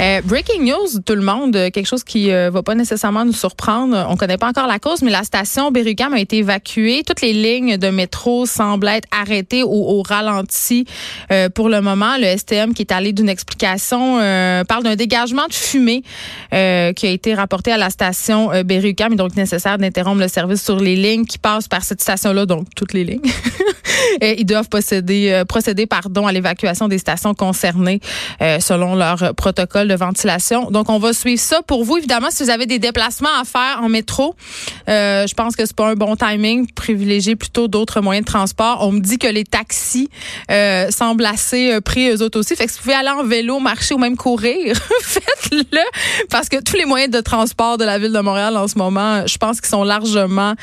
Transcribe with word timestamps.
Euh, 0.00 0.22
breaking 0.24 0.64
news, 0.64 1.00
tout 1.04 1.14
le 1.14 1.20
monde, 1.20 1.54
euh, 1.56 1.68
quelque 1.68 1.86
chose 1.86 2.04
qui 2.04 2.32
euh, 2.32 2.48
va 2.48 2.62
pas 2.62 2.74
nécessairement 2.74 3.26
nous 3.26 3.34
surprendre. 3.34 4.06
On 4.08 4.16
connaît 4.16 4.38
pas 4.38 4.48
encore 4.48 4.66
la 4.66 4.78
cause, 4.78 5.02
mais 5.02 5.10
la 5.10 5.24
station 5.24 5.70
Berry-UQAM 5.70 6.14
a 6.14 6.20
été 6.20 6.38
évacuée. 6.38 7.02
Toutes 7.06 7.20
les 7.20 7.34
lignes 7.34 7.76
de 7.76 7.88
métro 7.88 8.46
semblent 8.46 8.88
être 8.88 9.06
arrêtées 9.10 9.62
ou 9.62 9.68
au 9.68 10.00
ralenti 10.00 10.86
euh, 11.30 11.50
pour 11.50 11.68
le 11.68 11.82
moment. 11.82 12.16
Le 12.18 12.34
STM 12.34 12.72
qui 12.72 12.80
est 12.80 12.92
allé 12.92 13.12
d'une 13.12 13.28
explication 13.28 14.16
parle 14.66 14.84
d'un 14.84 14.96
dégagement 14.96 15.46
de 15.46 15.52
fumée 15.52 16.02
qui 16.50 16.56
a 16.56 17.10
été 17.10 17.34
rapporté 17.34 17.70
à 17.70 17.76
la 17.76 17.90
station 17.90 18.50
Berry-UQAM. 18.64 19.12
Il 19.12 19.14
est 19.14 19.16
donc 19.18 19.36
nécessaire 19.36 19.76
d'interrompre 19.76 20.20
le 20.20 20.28
service 20.28 20.62
sur 20.62 20.78
les 20.80 20.96
lignes 20.96 21.26
qui 21.26 21.38
passent 21.38 21.68
par 21.68 21.82
cette 21.82 22.00
station-là, 22.00 22.46
donc 22.46 22.68
toutes 22.74 22.94
les 22.94 23.04
lignes. 23.04 23.20
Ils 24.22 24.46
doivent 24.46 24.68
procéder, 24.68 25.42
procéder 25.48 25.86
pardon, 25.86 26.26
à 26.26 26.32
l'évacuation 26.32 26.88
des 26.88 26.98
stations 26.98 27.34
concernées 27.34 28.00
selon 28.60 28.94
leur 28.94 29.34
protocole 29.34 29.89
de 29.90 29.96
ventilation. 29.96 30.70
Donc, 30.70 30.88
on 30.88 30.98
va 30.98 31.12
suivre 31.12 31.40
ça 31.40 31.62
pour 31.62 31.84
vous. 31.84 31.98
Évidemment, 31.98 32.28
si 32.30 32.44
vous 32.44 32.50
avez 32.50 32.66
des 32.66 32.78
déplacements 32.78 33.40
à 33.40 33.44
faire 33.44 33.80
en 33.82 33.88
métro, 33.88 34.34
euh, 34.88 35.26
je 35.26 35.34
pense 35.34 35.56
que 35.56 35.66
c'est 35.66 35.74
pas 35.74 35.88
un 35.88 35.94
bon 35.94 36.14
timing. 36.16 36.70
Privilégier 36.70 37.34
plutôt 37.34 37.66
d'autres 37.66 38.00
moyens 38.00 38.24
de 38.24 38.30
transport. 38.30 38.78
On 38.86 38.92
me 38.92 39.00
dit 39.00 39.18
que 39.18 39.26
les 39.26 39.44
taxis 39.44 40.08
euh, 40.50 40.90
semblent 40.90 41.26
assez 41.26 41.72
euh, 41.72 41.80
pris 41.80 42.08
eux 42.08 42.22
autres 42.22 42.38
aussi. 42.38 42.54
Fait 42.54 42.66
que 42.66 42.72
si 42.72 42.78
vous 42.78 42.84
pouvez 42.84 42.94
aller 42.94 43.10
en 43.10 43.24
vélo, 43.24 43.58
marcher 43.58 43.94
ou 43.94 43.98
même 43.98 44.16
courir, 44.16 44.76
faites-le. 45.02 46.26
Parce 46.30 46.48
que 46.48 46.62
tous 46.62 46.76
les 46.76 46.84
moyens 46.84 47.10
de 47.10 47.20
transport 47.20 47.76
de 47.76 47.84
la 47.84 47.98
ville 47.98 48.12
de 48.12 48.20
Montréal 48.20 48.56
en 48.56 48.68
ce 48.68 48.78
moment, 48.78 49.26
je 49.26 49.38
pense 49.38 49.60
qu'ils 49.60 49.70
sont 49.70 49.84
largement 49.84 50.54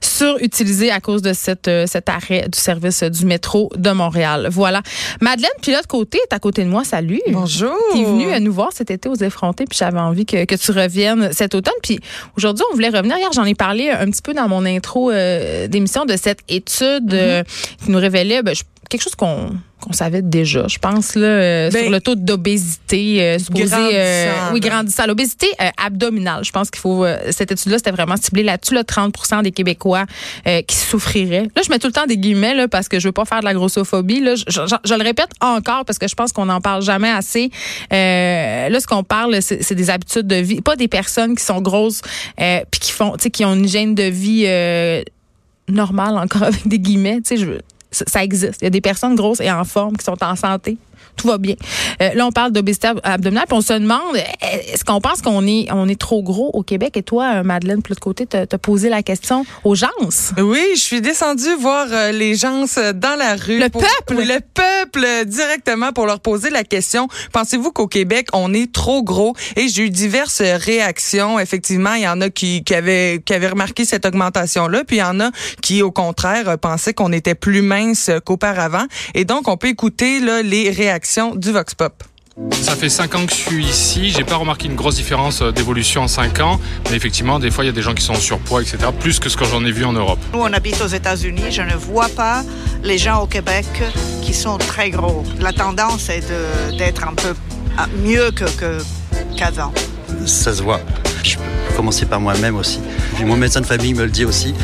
surutilisés 0.00 0.90
à 0.90 1.00
cause 1.00 1.20
de 1.20 1.34
cette, 1.34 1.70
cet 1.86 2.08
arrêt 2.08 2.48
du 2.48 2.58
service 2.58 3.02
du 3.02 3.26
métro 3.26 3.70
de 3.76 3.90
Montréal. 3.90 4.48
Voilà. 4.50 4.82
Madeleine 5.20 5.50
Pilote 5.60 5.86
Côté 5.86 6.18
est 6.18 6.34
à 6.34 6.38
côté 6.38 6.64
de 6.64 6.70
moi. 6.70 6.84
Salut. 6.84 7.20
Bonjour. 7.28 7.76
T'es 7.92 8.04
venue 8.04 8.32
à 8.32 8.40
nous 8.40 8.52
voir 8.52 8.69
cet 8.72 8.90
été 8.90 9.08
aux 9.08 9.16
effrontés, 9.16 9.64
puis 9.64 9.78
j'avais 9.78 9.98
envie 9.98 10.26
que, 10.26 10.44
que, 10.44 10.54
tu 10.54 10.72
reviennes 10.72 11.32
cet 11.32 11.54
automne. 11.54 11.74
Puis 11.82 12.00
aujourd'hui, 12.36 12.64
on 12.70 12.74
voulait 12.74 12.88
revenir. 12.88 13.16
Hier, 13.18 13.32
j'en 13.32 13.44
ai 13.44 13.54
parlé 13.54 13.90
un 13.90 14.10
petit 14.10 14.22
peu 14.22 14.34
dans 14.34 14.48
mon 14.48 14.64
intro 14.64 15.10
euh, 15.10 15.66
d'émission 15.68 16.04
de 16.04 16.16
cette 16.16 16.40
étude 16.48 17.12
euh, 17.12 17.42
qui 17.84 17.90
nous 17.90 17.98
révélait 17.98 18.42
ben, 18.42 18.54
je, 18.54 18.62
quelque 18.90 19.02
chose 19.02 19.14
qu'on 19.14 19.50
qu'on 19.80 19.94
savait 19.94 20.20
déjà, 20.20 20.66
je 20.68 20.76
pense 20.78 21.14
là 21.14 21.26
euh, 21.26 21.70
Ben, 21.70 21.82
sur 21.84 21.90
le 21.90 22.00
taux 22.02 22.14
d'obésité 22.14 23.22
euh, 23.22 23.38
supposé 23.38 23.64
grandissant, 23.64 24.52
oui 24.52 24.60
grandissant. 24.60 25.06
L'obésité 25.06 25.46
euh, 25.58 25.70
abdominale 25.82 26.44
je 26.44 26.50
pense 26.52 26.70
qu'il 26.70 26.80
faut 26.82 27.02
euh, 27.06 27.16
cette 27.30 27.50
étude 27.50 27.72
là 27.72 27.78
c'était 27.78 27.90
vraiment 27.92 28.16
ciblé 28.18 28.42
là-dessus 28.42 28.74
là 28.74 28.82
30% 28.82 29.42
des 29.42 29.52
québécois 29.52 30.04
euh, 30.46 30.60
qui 30.60 30.76
souffriraient. 30.76 31.44
Là 31.56 31.62
je 31.64 31.70
mets 31.70 31.78
tout 31.78 31.86
le 31.86 31.94
temps 31.94 32.04
des 32.06 32.18
guillemets 32.18 32.52
là 32.54 32.68
parce 32.68 32.88
que 32.90 33.00
je 33.00 33.08
veux 33.08 33.12
pas 33.12 33.24
faire 33.24 33.40
de 33.40 33.46
la 33.46 33.54
grossophobie 33.54 34.20
là. 34.20 34.34
Je, 34.34 34.44
je- 34.48 34.66
je- 34.66 34.74
je 34.90 34.94
le 34.94 35.02
répète 35.02 35.30
encore 35.40 35.86
parce 35.86 35.98
que 35.98 36.08
je 36.08 36.14
pense 36.14 36.32
qu'on 36.32 36.44
n'en 36.46 36.60
parle 36.60 36.82
jamais 36.82 37.08
assez. 37.10 37.50
Euh, 37.90 38.68
là 38.68 38.80
ce 38.80 38.86
qu'on 38.86 39.02
parle 39.04 39.40
c'est 39.40 39.74
des 39.74 39.88
habitudes 39.88 40.26
de 40.26 40.36
vie. 40.36 40.60
Pas 40.60 40.76
des 40.76 40.88
personnes 40.88 41.34
qui 41.34 41.44
sont 41.44 41.62
grosses 41.62 42.02
euh, 42.38 42.60
puis 42.70 42.80
qui 42.80 42.92
font 42.92 43.12
tu 43.16 43.22
sais 43.22 43.30
qui 43.30 43.46
ont 43.46 43.54
une 43.54 43.64
hygiène 43.64 43.94
de 43.94 44.02
vie 44.02 44.44
euh, 44.46 45.02
normale 45.68 46.18
encore 46.18 46.42
avec 46.52 46.68
des 46.68 46.78
guillemets 46.78 47.16
tu 47.22 47.28
sais 47.28 47.36
je 47.38 47.46
veux- 47.46 47.60
ça, 47.90 48.22
existe. 48.22 48.60
Il 48.60 48.64
y 48.64 48.66
a 48.66 48.70
des 48.70 48.80
personnes 48.80 49.14
grosses 49.14 49.40
et 49.40 49.50
en 49.50 49.64
forme 49.64 49.96
qui 49.96 50.04
sont 50.04 50.22
en 50.22 50.36
santé. 50.36 50.78
Tout 51.20 51.28
va 51.28 51.38
bien. 51.38 51.54
Euh, 52.00 52.10
là, 52.14 52.26
on 52.26 52.32
parle 52.32 52.52
d'obésité 52.52 52.88
ab- 52.88 53.00
abdominale, 53.04 53.44
puis 53.46 53.56
on 53.56 53.60
se 53.60 53.72
demande 53.74 54.16
est-ce 54.16 54.84
qu'on 54.84 55.00
pense 55.00 55.20
qu'on 55.22 55.46
est 55.46 55.66
on 55.70 55.88
est 55.88 56.00
trop 56.00 56.22
gros 56.22 56.50
au 56.54 56.62
Québec? 56.62 56.96
Et 56.96 57.02
toi, 57.02 57.24
euh, 57.36 57.42
Madeleine, 57.42 57.80
de 57.80 57.88
l'autre 57.88 58.00
côté, 58.00 58.26
t'as 58.26 58.42
as 58.50 58.58
posé 58.58 58.88
la 58.88 59.02
question 59.02 59.44
aux 59.64 59.74
gens? 59.74 59.88
Oui, 60.38 60.62
je 60.74 60.80
suis 60.80 61.00
descendue 61.00 61.54
voir 61.60 61.86
euh, 61.90 62.12
les 62.12 62.34
gens 62.36 62.64
dans 62.94 63.18
la 63.18 63.36
rue. 63.36 63.58
Le 63.58 63.68
pour- 63.68 63.82
peuple? 63.82 64.22
Le 64.22 64.40
peuple, 64.40 65.06
directement 65.26 65.92
pour 65.92 66.06
leur 66.06 66.20
poser 66.20 66.48
la 66.50 66.64
question. 66.64 67.08
Pensez-vous 67.32 67.70
qu'au 67.72 67.86
Québec, 67.86 68.28
on 68.32 68.54
est 68.54 68.72
trop 68.72 69.02
gros? 69.02 69.34
Et 69.56 69.68
j'ai 69.68 69.84
eu 69.84 69.90
diverses 69.90 70.40
réactions. 70.42 71.38
Effectivement, 71.38 71.94
il 71.94 72.02
y 72.02 72.08
en 72.08 72.20
a 72.20 72.30
qui, 72.30 72.64
qui, 72.64 72.74
avaient, 72.74 73.20
qui 73.24 73.34
avaient 73.34 73.48
remarqué 73.48 73.84
cette 73.84 74.06
augmentation-là, 74.06 74.84
puis 74.84 74.96
il 74.96 75.00
y 75.00 75.02
en 75.02 75.20
a 75.20 75.30
qui, 75.62 75.82
au 75.82 75.90
contraire, 75.90 76.56
pensaient 76.58 76.94
qu'on 76.94 77.12
était 77.12 77.34
plus 77.34 77.62
mince 77.62 78.10
qu'auparavant. 78.24 78.86
Et 79.14 79.24
donc, 79.24 79.48
on 79.48 79.56
peut 79.56 79.68
écouter 79.68 80.20
là, 80.20 80.40
les 80.42 80.70
réactions 80.70 81.09
du 81.36 81.50
Vox 81.50 81.74
Pop. 81.74 82.04
Ça 82.52 82.76
fait 82.76 82.88
5 82.88 83.14
ans 83.16 83.26
que 83.26 83.32
je 83.32 83.36
suis 83.36 83.64
ici. 83.66 84.10
J'ai 84.10 84.22
pas 84.22 84.36
remarqué 84.36 84.66
une 84.68 84.76
grosse 84.76 84.94
différence 84.94 85.42
euh, 85.42 85.50
d'évolution 85.50 86.02
en 86.02 86.08
5 86.08 86.38
ans. 86.40 86.60
Mais 86.88 86.96
effectivement, 86.96 87.40
des 87.40 87.50
fois, 87.50 87.64
il 87.64 87.66
y 87.66 87.70
a 87.70 87.72
des 87.72 87.82
gens 87.82 87.94
qui 87.94 88.04
sont 88.04 88.12
en 88.12 88.20
surpoids, 88.20 88.62
etc. 88.62 88.78
Plus 88.98 89.18
que 89.18 89.28
ce 89.28 89.36
que 89.36 89.44
j'en 89.44 89.64
ai 89.64 89.72
vu 89.72 89.84
en 89.84 89.92
Europe. 89.92 90.20
Nous, 90.32 90.40
on 90.40 90.52
habite 90.52 90.80
aux 90.80 90.86
États-Unis. 90.86 91.50
Je 91.50 91.62
ne 91.62 91.74
vois 91.74 92.08
pas 92.08 92.44
les 92.84 92.96
gens 92.96 93.22
au 93.22 93.26
Québec 93.26 93.66
qui 94.22 94.32
sont 94.32 94.56
très 94.56 94.90
gros. 94.90 95.24
La 95.40 95.52
tendance 95.52 96.08
est 96.08 96.20
de- 96.30 96.76
d'être 96.78 97.06
un 97.08 97.14
peu 97.14 97.34
ah, 97.76 97.88
mieux 98.04 98.30
qu'avant. 99.36 99.72
ça 100.26 100.54
se 100.54 100.62
voit. 100.62 100.80
Je 101.22 101.36
peux 101.36 101.74
commencer 101.76 102.06
par 102.06 102.20
moi-même 102.20 102.56
aussi. 102.56 102.80
Puis 103.14 103.24
mon 103.24 103.36
médecin 103.36 103.60
de 103.60 103.66
famille 103.66 103.94
me 103.94 104.04
le 104.04 104.10
dit 104.10 104.24
aussi. 104.24 104.54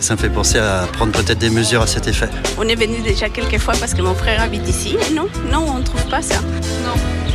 Ça 0.00 0.14
me 0.14 0.18
fait 0.20 0.28
penser 0.28 0.58
à 0.58 0.86
prendre 0.92 1.12
peut-être 1.12 1.38
des 1.38 1.50
mesures 1.50 1.82
à 1.82 1.86
cet 1.86 2.06
effet. 2.06 2.28
On 2.58 2.68
est 2.68 2.74
venu 2.74 3.00
déjà 3.02 3.28
quelques 3.28 3.58
fois 3.58 3.74
parce 3.78 3.94
que 3.94 4.02
mon 4.02 4.14
frère 4.14 4.40
habite 4.42 4.68
ici. 4.68 4.96
Non, 5.14 5.28
non, 5.50 5.64
on 5.74 5.78
ne 5.78 5.82
trouve 5.84 6.04
pas 6.08 6.22
ça. 6.22 6.40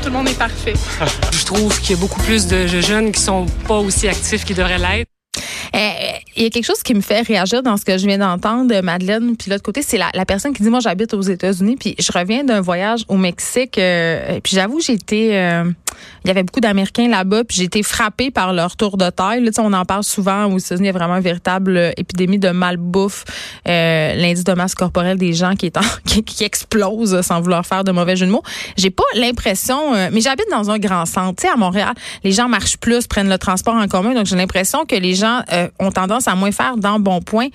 Tout 0.01 0.07
le 0.09 0.11
monde 0.13 0.29
est 0.29 0.37
parfait. 0.37 0.73
Je 1.31 1.45
trouve 1.45 1.79
qu'il 1.81 1.91
y 1.95 1.99
a 1.99 2.01
beaucoup 2.01 2.21
plus 2.21 2.47
de 2.47 2.67
jeunes 2.67 3.11
qui 3.11 3.21
sont 3.21 3.45
pas 3.67 3.77
aussi 3.77 4.07
actifs 4.07 4.45
qu'ils 4.45 4.55
devraient 4.55 4.77
l'être. 4.79 5.07
Euh, 5.75 5.89
Il 6.35 6.43
y 6.43 6.45
a 6.45 6.49
quelque 6.49 6.65
chose 6.65 6.81
qui 6.81 6.93
me 6.95 7.01
fait 7.01 7.21
réagir 7.21 7.61
dans 7.61 7.75
ce 7.77 7.85
que 7.85 7.97
je 7.97 8.07
viens 8.07 8.17
d'entendre, 8.17 8.73
de 8.73 8.81
Madeleine. 8.81 9.35
Puis 9.37 9.49
de 9.49 9.53
l'autre 9.53 9.63
côté, 9.63 9.81
c'est 9.83 9.97
la, 9.97 10.09
la 10.13 10.25
personne 10.25 10.53
qui 10.53 10.63
dit 10.63 10.69
moi 10.69 10.79
j'habite 10.79 11.13
aux 11.13 11.21
États-Unis, 11.21 11.75
puis 11.79 11.95
je 11.99 12.11
reviens 12.11 12.43
d'un 12.43 12.61
voyage 12.61 13.01
au 13.07 13.17
Mexique. 13.17 13.77
euh, 13.77 14.39
puis 14.41 14.55
j'avoue, 14.55 14.79
j'ai 14.79 14.93
été, 14.93 15.37
euh, 15.37 15.65
il 16.23 16.27
y 16.27 16.31
avait 16.31 16.43
beaucoup 16.43 16.59
d'Américains 16.59 17.07
là-bas, 17.07 17.43
puis 17.43 17.57
j'ai 17.57 17.63
été 17.63 17.83
frappée 17.83 18.31
par 18.31 18.53
leur 18.53 18.75
tour 18.75 18.97
de 18.97 19.09
taille. 19.09 19.43
Là, 19.43 19.51
on 19.59 19.73
en 19.73 19.85
parle 19.85 20.03
souvent 20.03 20.45
aux 20.45 20.57
États-Unis, 20.57 20.87
il 20.87 20.91
y 20.91 20.95
a 20.95 20.97
vraiment 20.97 21.17
une 21.17 21.23
véritable 21.23 21.77
euh, 21.77 21.91
épidémie 21.97 22.39
de 22.39 22.49
malbouffe, 22.49 23.25
euh, 23.67 24.15
l'indice 24.15 24.43
de 24.43 24.53
masse 24.53 24.75
corporelle 24.75 25.17
des 25.17 25.33
gens 25.33 25.55
qui 25.55 25.65
est 25.67 25.77
en, 25.77 25.81
qui, 26.05 26.23
qui 26.23 26.43
explose 26.43 27.21
sans 27.21 27.41
vouloir 27.41 27.65
faire 27.65 27.83
de 27.83 27.91
mauvais 27.91 28.15
jeu 28.15 28.25
de 28.25 28.31
mots. 28.31 28.43
J'ai 28.77 28.89
pas 28.89 29.03
l'impression, 29.15 29.93
euh, 29.93 30.09
mais 30.11 30.21
j'habite 30.21 30.47
dans 30.51 30.69
un 30.69 30.77
grand 30.77 31.05
centre, 31.05 31.41
tu 31.41 31.47
sais, 31.47 31.53
à 31.53 31.57
Montréal, 31.57 31.93
les 32.23 32.31
gens 32.31 32.47
marchent 32.47 32.77
plus, 32.77 33.07
prennent 33.07 33.29
le 33.29 33.37
transport 33.37 33.75
en 33.75 33.87
commun, 33.87 34.13
donc 34.13 34.25
j'ai 34.25 34.35
l'impression 34.35 34.85
que 34.85 34.95
les 34.95 35.15
gens 35.15 35.41
euh, 35.51 35.67
ont 35.79 35.91
tendance 35.91 36.27
à 36.27 36.35
moins 36.35 36.51
faire 36.51 36.77
dans 36.77 36.99
bon 36.99 37.21
point, 37.21 37.47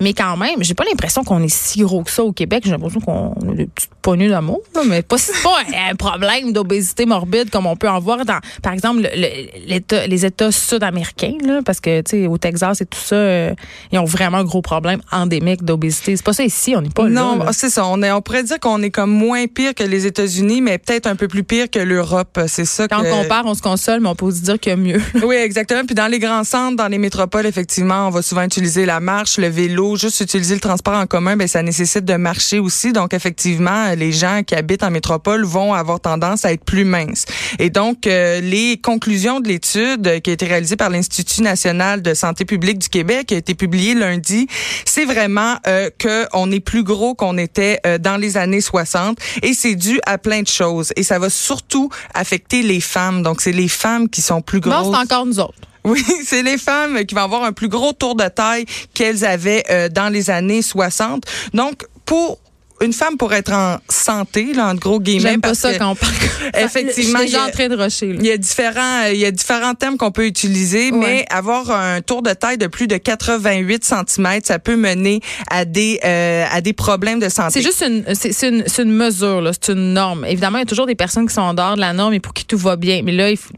mais 0.00 0.14
quand 0.14 0.36
même, 0.36 0.62
j'ai 0.62 0.74
pas 0.74 0.84
l'impression 0.84 1.24
qu'on 1.24 1.42
est 1.42 1.52
si 1.52 1.80
gros 1.80 2.02
que 2.02 2.10
ça 2.10 2.22
au 2.22 2.32
Québec. 2.32 2.62
J'ai 2.64 2.72
l'impression 2.72 3.00
qu'on 3.00 3.32
a 3.50 3.54
des 3.54 3.66
petites 3.66 3.90
poignées 4.00 4.28
d'amour, 4.28 4.60
mais 4.86 5.02
pas 5.02 5.16
pas 5.42 5.58
un 5.90 5.94
problème 5.94 6.52
d'obésité 6.52 7.06
morbide 7.06 7.50
comme 7.50 7.66
on 7.66 7.76
peut 7.76 7.88
en 7.88 8.00
voir 8.00 8.11
dans, 8.18 8.38
par 8.62 8.72
exemple, 8.72 9.02
le- 9.02 10.06
les 10.06 10.26
États 10.26 10.52
sud-américains, 10.52 11.34
parce 11.64 11.80
que 11.80 12.00
tu 12.02 12.10
sais, 12.22 12.26
au 12.26 12.38
Texas 12.38 12.80
et 12.80 12.86
tout 12.86 12.98
ça, 12.98 13.16
euh, 13.16 13.54
ils 13.90 13.98
ont 13.98 14.04
vraiment 14.04 14.38
un 14.38 14.44
gros 14.44 14.62
problème 14.62 15.00
endémique 15.10 15.64
d'obésité. 15.64 16.16
C'est 16.16 16.24
pas 16.24 16.32
ça 16.32 16.44
ici, 16.44 16.74
on 16.76 16.82
n'est 16.82 16.90
pas 16.90 17.08
non, 17.08 17.38
là. 17.38 17.52
c'est 17.52 17.70
ça. 17.70 17.86
On, 17.86 18.02
est, 18.02 18.10
on 18.12 18.20
pourrait 18.22 18.42
dire 18.44 18.58
qu'on 18.60 18.82
est 18.82 18.90
comme 18.90 19.10
moins 19.10 19.46
pire 19.46 19.74
que 19.74 19.84
les 19.84 20.06
États-Unis, 20.06 20.60
mais 20.60 20.78
peut-être 20.78 21.06
un 21.06 21.16
peu 21.16 21.28
plus 21.28 21.44
pire 21.44 21.70
que 21.70 21.78
l'Europe. 21.78 22.38
C'est 22.46 22.64
ça 22.64 22.88
Quand 22.88 23.02
que... 23.02 23.08
on 23.12 23.22
compare, 23.22 23.44
on 23.46 23.54
se 23.54 23.62
console, 23.62 24.00
mais 24.00 24.08
on 24.08 24.14
peut 24.14 24.30
se 24.30 24.40
dire 24.42 24.58
qu'il 24.58 24.70
y 24.70 24.72
a 24.74 24.76
mieux. 24.76 25.00
Oui, 25.24 25.36
exactement. 25.36 25.84
Puis 25.84 25.94
dans 25.94 26.06
les 26.08 26.18
grands 26.18 26.44
centres, 26.44 26.76
dans 26.76 26.88
les 26.88 26.98
métropoles, 26.98 27.46
effectivement, 27.46 28.06
on 28.08 28.10
va 28.10 28.22
souvent 28.22 28.42
utiliser 28.42 28.86
la 28.86 29.00
marche, 29.00 29.38
le 29.38 29.48
vélo, 29.48 29.96
juste 29.96 30.20
utiliser 30.20 30.54
le 30.54 30.60
transport 30.60 30.94
en 30.94 31.06
commun, 31.06 31.36
ben 31.36 31.46
ça 31.48 31.62
nécessite 31.62 32.04
de 32.04 32.14
marcher 32.14 32.58
aussi. 32.58 32.92
Donc 32.92 33.14
effectivement, 33.14 33.92
les 33.96 34.12
gens 34.12 34.42
qui 34.46 34.54
habitent 34.54 34.82
en 34.82 34.90
métropole 34.90 35.44
vont 35.44 35.74
avoir 35.74 36.00
tendance 36.00 36.44
à 36.44 36.52
être 36.52 36.64
plus 36.64 36.84
minces. 36.84 37.24
Et 37.58 37.70
donc 37.70 38.01
euh, 38.06 38.40
les 38.40 38.78
conclusions 38.78 39.40
de 39.40 39.48
l'étude 39.48 40.20
qui 40.22 40.30
a 40.30 40.32
été 40.32 40.46
réalisée 40.46 40.76
par 40.76 40.90
l'Institut 40.90 41.42
national 41.42 42.02
de 42.02 42.14
santé 42.14 42.44
publique 42.44 42.78
du 42.78 42.88
Québec, 42.88 43.26
qui 43.26 43.34
a 43.34 43.38
été 43.38 43.54
publiée 43.54 43.94
lundi, 43.94 44.46
c'est 44.84 45.04
vraiment 45.04 45.56
euh, 45.66 45.90
que 45.98 46.26
on 46.32 46.50
est 46.50 46.60
plus 46.60 46.82
gros 46.82 47.14
qu'on 47.14 47.38
était 47.38 47.80
euh, 47.86 47.98
dans 47.98 48.16
les 48.16 48.36
années 48.36 48.60
60 48.60 49.18
et 49.42 49.54
c'est 49.54 49.74
dû 49.74 50.00
à 50.06 50.18
plein 50.18 50.42
de 50.42 50.48
choses. 50.48 50.92
Et 50.96 51.02
ça 51.02 51.18
va 51.18 51.30
surtout 51.30 51.90
affecter 52.14 52.62
les 52.62 52.80
femmes. 52.80 53.22
Donc 53.22 53.40
c'est 53.40 53.52
les 53.52 53.68
femmes 53.68 54.08
qui 54.08 54.22
sont 54.22 54.42
plus 54.42 54.60
grosses. 54.60 54.86
Non, 54.86 54.92
c'est 54.92 54.98
encore 54.98 55.26
nous 55.26 55.40
autres. 55.40 55.54
Oui, 55.84 56.04
c'est 56.24 56.44
les 56.44 56.58
femmes 56.58 57.04
qui 57.04 57.14
vont 57.16 57.22
avoir 57.22 57.42
un 57.42 57.52
plus 57.52 57.68
gros 57.68 57.92
tour 57.92 58.14
de 58.14 58.28
taille 58.28 58.66
qu'elles 58.94 59.24
avaient 59.24 59.64
euh, 59.68 59.88
dans 59.88 60.08
les 60.10 60.30
années 60.30 60.62
60. 60.62 61.24
Donc, 61.54 61.86
pour 62.04 62.38
une 62.82 62.92
femme 62.92 63.16
pour 63.16 63.32
être 63.32 63.52
en 63.52 63.76
santé, 63.88 64.52
là, 64.54 64.68
en 64.68 64.74
gros 64.74 65.00
guillemets, 65.00 65.30
J'aime 65.30 65.40
pas 65.40 65.54
ça 65.54 65.72
que, 65.72 65.78
quand 65.78 65.90
on 65.90 65.94
parle. 65.94 66.12
effectivement, 66.58 67.18
je 67.20 67.24
suis 67.24 67.26
il 67.26 67.28
y 67.28 67.32
déjà 67.32 67.42
a- 67.44 67.48
en 67.48 67.50
train 67.50 67.68
de 67.68 67.76
rusher. 67.76 68.12
là. 68.12 68.18
il 68.20 68.26
y 68.26 68.30
a 68.30 68.36
différents, 68.36 69.04
il 69.12 69.18
y 69.18 69.24
a 69.24 69.30
différents 69.30 69.74
termes 69.74 69.96
qu'on 69.96 70.10
peut 70.10 70.26
utiliser, 70.26 70.90
Ouais. 70.90 70.98
mais 70.98 71.24
avoir 71.30 71.70
un 71.70 72.00
tour 72.00 72.22
de 72.22 72.32
taille 72.32 72.58
de 72.58 72.66
plus 72.66 72.86
de 72.86 72.96
88 72.96 73.84
cm, 73.84 74.40
ça 74.44 74.58
peut 74.58 74.76
mener 74.76 75.20
à 75.50 75.64
des 75.64 76.00
euh, 76.04 76.44
à 76.50 76.60
des 76.60 76.72
problèmes 76.72 77.20
de 77.20 77.28
santé. 77.28 77.52
C'est 77.54 77.62
juste 77.62 77.82
une, 77.86 78.04
c'est, 78.14 78.32
c'est 78.32 78.48
une, 78.48 78.64
c'est 78.66 78.82
une 78.82 78.92
mesure, 78.92 79.40
là, 79.40 79.52
c'est 79.52 79.72
une 79.72 79.92
norme. 79.94 80.24
Évidemment, 80.26 80.58
il 80.58 80.62
y 80.62 80.64
a 80.64 80.66
toujours 80.66 80.86
des 80.86 80.94
personnes 80.94 81.26
qui 81.26 81.34
sont 81.34 81.40
en 81.42 81.54
dehors 81.54 81.76
de 81.76 81.80
la 81.80 81.92
norme 81.92 82.14
et 82.14 82.20
pour 82.20 82.34
qui 82.34 82.44
tout 82.44 82.58
va 82.58 82.76
bien. 82.76 83.02
Mais 83.04 83.12
là, 83.12 83.30
il 83.30 83.36
faut, 83.36 83.52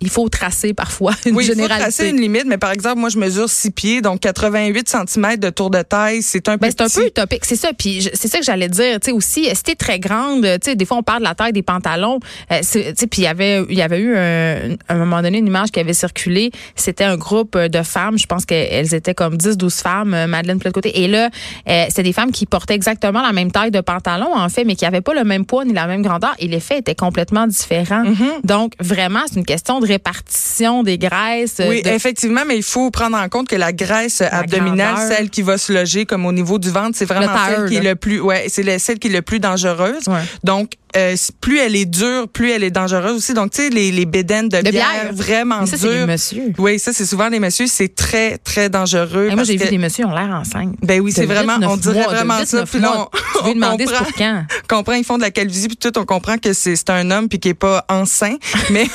il 0.00 0.10
faut 0.10 0.28
tracer 0.28 0.74
parfois 0.74 1.12
une 1.26 1.34
oui, 1.34 1.44
il 1.44 1.48
faut 1.48 1.54
généralité. 1.54 1.80
tracer 1.82 2.08
une 2.10 2.20
limite, 2.20 2.44
mais 2.46 2.58
par 2.58 2.70
exemple, 2.72 2.98
moi, 2.98 3.08
je 3.08 3.18
mesure 3.18 3.48
6 3.48 3.70
pieds, 3.72 4.00
donc 4.00 4.20
88 4.20 4.88
cm 4.88 5.36
de 5.38 5.50
tour 5.50 5.70
de 5.70 5.82
taille, 5.82 6.22
c'est 6.22 6.48
un 6.48 6.58
peu 6.58 6.66
Ben, 6.68 6.72
c'est 6.76 6.82
un 6.82 6.88
peu 6.88 7.06
utopique, 7.06 7.44
c'est 7.44 7.56
ça. 7.56 7.70
Puis 7.76 8.08
c'est 8.14 8.28
ça 8.28 8.38
que 8.38 8.44
j'allais 8.44 8.68
dire. 8.68 9.00
Tu 9.00 9.06
sais 9.06 9.12
aussi, 9.12 9.44
si 9.54 9.62
t'es 9.62 9.74
très 9.74 9.98
grande, 9.98 10.42
tu 10.44 10.70
sais, 10.70 10.76
des 10.76 10.84
fois 10.84 10.98
on 10.98 11.02
parle 11.02 11.20
de 11.20 11.24
la 11.24 11.34
taille 11.34 11.52
des 11.52 11.62
pantalons. 11.62 12.20
Euh, 12.52 12.58
c'est- 12.62 12.92
tu 12.92 13.00
sais, 13.00 13.06
puis 13.06 13.22
il 13.22 13.24
y 13.24 13.28
avait, 13.28 13.62
il 13.68 13.76
y 13.76 13.82
avait 13.82 13.98
eu 14.00 14.16
un, 14.16 14.76
à 14.88 14.94
un 14.94 14.96
moment 14.96 15.20
donné 15.22 15.38
une 15.38 15.46
image 15.46 15.70
qui 15.70 15.80
avait 15.80 15.94
circulé. 15.94 16.50
C'était 16.76 17.04
un 17.04 17.16
groupe 17.16 17.56
de 17.58 17.82
femmes. 17.82 18.18
Je 18.18 18.26
pense 18.26 18.44
qu'elles 18.44 18.94
étaient 18.94 19.14
comme 19.14 19.36
10-12 19.36 19.80
femmes. 19.82 20.14
euh, 20.14 20.26
Madeleine 20.26 20.58
de 20.58 20.70
côté. 20.70 21.02
Et 21.02 21.08
là, 21.08 21.28
euh, 21.68 21.84
c'était 21.88 22.02
des 22.04 22.12
femmes 22.12 22.30
qui 22.32 22.46
portaient 22.46 22.74
exactement 22.74 23.22
la 23.22 23.32
même 23.32 23.50
taille 23.50 23.70
de 23.70 23.80
pantalon 23.80 24.28
en 24.34 24.48
fait, 24.48 24.64
mais 24.64 24.76
qui 24.76 24.84
avaient 24.84 25.00
pas 25.00 25.14
le 25.14 25.24
même 25.24 25.44
poids 25.44 25.64
ni 25.64 25.72
la 25.72 25.86
même 25.86 26.02
grandeur. 26.02 26.34
Et 26.38 26.46
l'effet 26.46 26.78
était 26.78 26.94
complètement 26.94 27.46
différent. 27.46 28.04
Mm-hmm. 28.04 28.44
Donc 28.44 28.72
vraiment, 28.80 29.20
c'est 29.26 29.36
une 29.36 29.44
question 29.44 29.80
de 29.80 29.87
répartition 29.88 30.82
des 30.82 30.98
graisses. 30.98 31.60
Oui, 31.66 31.82
de- 31.82 31.88
effectivement, 31.90 32.42
mais 32.46 32.56
il 32.56 32.62
faut 32.62 32.90
prendre 32.90 33.16
en 33.16 33.28
compte 33.28 33.48
que 33.48 33.56
la 33.56 33.72
graisse 33.72 34.20
abdominale, 34.20 34.94
grandeur. 34.94 35.16
celle 35.16 35.30
qui 35.30 35.42
va 35.42 35.58
se 35.58 35.72
loger 35.72 36.06
comme 36.06 36.26
au 36.26 36.32
niveau 36.32 36.58
du 36.58 36.70
ventre, 36.70 36.96
c'est 36.96 37.04
vraiment 37.04 37.26
tailleur, 37.26 37.60
celle 37.60 37.68
qui 37.68 37.76
est 37.76 37.82
le 37.82 37.96
plus, 37.96 38.20
ouais, 38.20 38.46
c'est 38.48 38.62
le- 38.62 38.78
celle 38.78 38.98
qui 38.98 39.08
est 39.08 39.12
le 39.12 39.22
plus 39.22 39.40
dangereuse. 39.40 40.06
Ouais. 40.06 40.20
Donc, 40.44 40.70
euh, 40.96 41.14
plus 41.42 41.58
elle 41.58 41.76
est 41.76 41.84
dure, 41.84 42.28
plus 42.28 42.50
elle 42.50 42.64
est 42.64 42.70
dangereuse 42.70 43.12
aussi. 43.16 43.34
Donc, 43.34 43.50
tu 43.50 43.62
sais, 43.62 43.68
les, 43.68 43.92
les 43.92 44.06
bédaines 44.06 44.48
de, 44.48 44.56
De 44.62 44.70
bière, 44.70 44.86
bière. 45.02 45.12
vraiment 45.12 45.66
ça, 45.66 45.76
les 45.76 45.82
dures. 45.96 46.06
messieurs. 46.06 46.52
Oui, 46.56 46.78
ça, 46.78 46.94
c'est 46.94 47.04
souvent 47.04 47.28
les 47.28 47.38
messieurs. 47.40 47.66
C'est 47.68 47.94
très, 47.94 48.38
très 48.38 48.70
dangereux. 48.70 49.28
Moi, 49.34 49.44
j'ai 49.44 49.56
que- 49.58 49.64
vu 49.64 49.70
des 49.70 49.78
messieurs 49.78 50.06
ont 50.06 50.14
l'air 50.14 50.30
enceintes. 50.30 50.74
Ben 50.82 51.00
oui, 51.00 51.12
c'est 51.12 51.26
vraiment, 51.26 51.58
on 51.62 51.76
dirait 51.76 52.04
mois, 52.04 52.14
vraiment 52.14 52.44
ça. 52.44 52.64
Puis 52.64 52.80
là, 52.80 53.06
on, 53.44 53.44
on 53.50 53.52
demander 53.54 53.84
comprend, 53.84 54.04
pour 54.04 54.14
quand? 54.14 54.42
comprend, 54.68 54.92
ils 54.94 55.04
font 55.04 55.16
de 55.18 55.22
la 55.22 55.30
calvitie, 55.30 55.68
puis 55.68 55.76
tout, 55.76 55.96
on 55.98 56.04
comprend 56.06 56.38
que 56.38 56.54
c'est 56.54 56.88
un 56.88 57.10
homme 57.10 57.28
puis 57.28 57.38
qui 57.38 57.50
est 57.50 57.54
pas 57.54 57.84
enceint. 57.90 58.36
Mais 58.70 58.86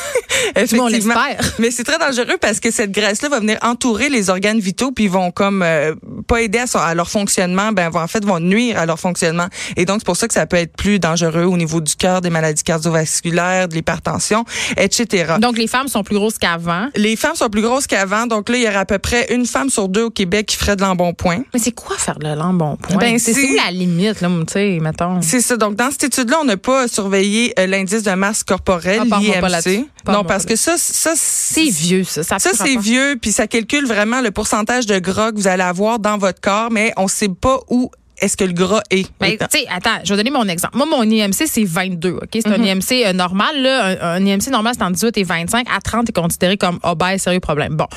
on 0.83 0.87
effectivement, 0.89 1.15
l'espère. 1.27 1.53
mais 1.59 1.71
c'est 1.71 1.83
très 1.83 1.97
dangereux 1.99 2.37
parce 2.39 2.59
que 2.59 2.71
cette 2.71 2.91
graisse-là 2.91 3.29
va 3.29 3.39
venir 3.39 3.57
entourer 3.61 4.09
les 4.09 4.29
organes 4.29 4.59
vitaux 4.59 4.91
puis 4.91 5.05
ils 5.05 5.09
vont 5.09 5.31
comme 5.31 5.61
euh, 5.63 5.95
pas 6.27 6.41
aider 6.41 6.59
à, 6.59 6.67
son- 6.67 6.79
à 6.79 6.93
leur 6.93 7.09
fonctionnement, 7.09 7.71
ben 7.71 7.89
en 7.93 8.07
fait 8.07 8.23
vont 8.25 8.39
nuire 8.39 8.77
à 8.77 8.85
leur 8.85 8.99
fonctionnement. 8.99 9.47
Et 9.77 9.85
donc 9.85 9.97
c'est 9.99 10.05
pour 10.05 10.17
ça 10.17 10.27
que 10.27 10.33
ça 10.33 10.45
peut 10.45 10.57
être 10.57 10.75
plus 10.75 10.99
dangereux 10.99 11.43
au 11.45 11.57
niveau 11.57 11.81
du 11.81 11.95
cœur, 11.95 12.21
des 12.21 12.29
maladies 12.29 12.63
cardiovasculaires, 12.63 13.67
de 13.67 13.75
l'hypertension, 13.75 14.45
etc. 14.77 15.33
Donc, 15.39 15.57
les 15.57 15.67
femmes 15.67 15.87
sont 15.87 16.03
plus 16.03 16.15
grosses 16.15 16.37
qu'avant? 16.37 16.87
les 16.95 17.15
femmes 17.15 17.35
sont 17.35 17.49
plus 17.49 17.61
grosses 17.61 17.87
qu'avant, 17.87 18.27
donc 18.27 18.49
là 18.49 18.57
il 18.57 18.63
y 18.63 18.67
aurait 18.67 18.75
à 18.77 18.85
peu 18.85 18.99
près 18.99 19.33
une 19.33 19.45
femme 19.45 19.69
sur 19.69 19.87
deux 19.89 20.03
au 20.03 20.09
Québec 20.09 20.45
qui 20.47 20.55
ferait 20.57 20.75
de 20.75 20.81
l'embonpoint. 20.81 21.43
Mais 21.53 21.59
c'est 21.59 21.71
quoi 21.71 21.97
faire 21.97 22.19
de 22.19 22.27
l'embonpoint? 22.27 22.97
Ben, 22.97 23.17
c'est 23.19 23.33
où 23.33 23.55
la 23.55 23.71
limite, 23.71 24.21
là, 24.21 24.29
tu 24.47 24.53
sais, 24.53 24.79
mettons? 24.81 25.21
C'est 25.21 25.41
ça. 25.41 25.57
Donc, 25.57 25.75
dans 25.75 25.91
cette 25.91 26.03
étude-là, 26.05 26.37
on 26.41 26.45
n'a 26.45 26.57
pas 26.57 26.87
surveillé 26.87 27.53
euh, 27.59 27.67
l'indice 27.67 28.03
de 28.03 28.11
masse 28.11 28.43
corporelle, 28.43 28.99
Ah, 29.01 29.05
pas. 29.09 29.19
Parle-moi 29.41 29.85
Non, 30.07 30.23
parce 30.23 30.45
que 30.45 30.55
ça, 30.55 30.72
ça, 30.77 31.13
C'est 31.15 31.69
vieux, 31.69 32.03
ça. 32.03 32.23
Ça, 32.23 32.39
Ça, 32.39 32.51
c'est 32.53 32.77
vieux, 32.77 33.17
puis 33.21 33.31
ça 33.31 33.47
calcule 33.47 33.85
vraiment 33.85 34.21
le 34.21 34.31
pourcentage 34.31 34.85
de 34.85 34.99
gras 34.99 35.31
que 35.31 35.37
vous 35.37 35.47
allez 35.47 35.63
avoir 35.63 35.99
dans 35.99 36.17
votre 36.17 36.41
corps, 36.41 36.71
mais 36.71 36.93
on 36.97 37.07
sait 37.07 37.29
pas 37.29 37.59
où 37.69 37.89
est-ce 38.21 38.37
que 38.37 38.43
le 38.45 38.53
gras 38.53 38.81
est. 38.89 39.07
Ben, 39.19 39.31
tu 39.37 39.45
sais, 39.59 39.65
attends, 39.69 39.99
je 40.03 40.13
vais 40.13 40.17
donner 40.23 40.29
mon 40.29 40.47
exemple. 40.47 40.77
Moi, 40.77 40.85
mon 40.85 41.03
IMC, 41.03 41.45
c'est 41.47 41.63
22, 41.65 42.11
OK? 42.21 42.27
C'est 42.33 42.47
un 42.47 42.57
Mhm. 42.57 42.65
IMC 42.65 43.03
euh, 43.05 43.11
normal, 43.13 43.61
là. 43.61 43.85
Un, 44.15 44.21
un 44.21 44.25
IMC 44.25 44.47
normal, 44.49 44.73
c'est 44.77 44.83
entre 44.83 44.93
18 44.93 45.17
et 45.17 45.23
25. 45.23 45.67
À 45.75 45.81
30, 45.81 46.05
t'es 46.05 46.13
considéré 46.13 46.55
comme 46.55 46.79
obèse, 46.83 47.21
sérieux 47.23 47.39
problème. 47.41 47.75
Bon. 47.75 47.87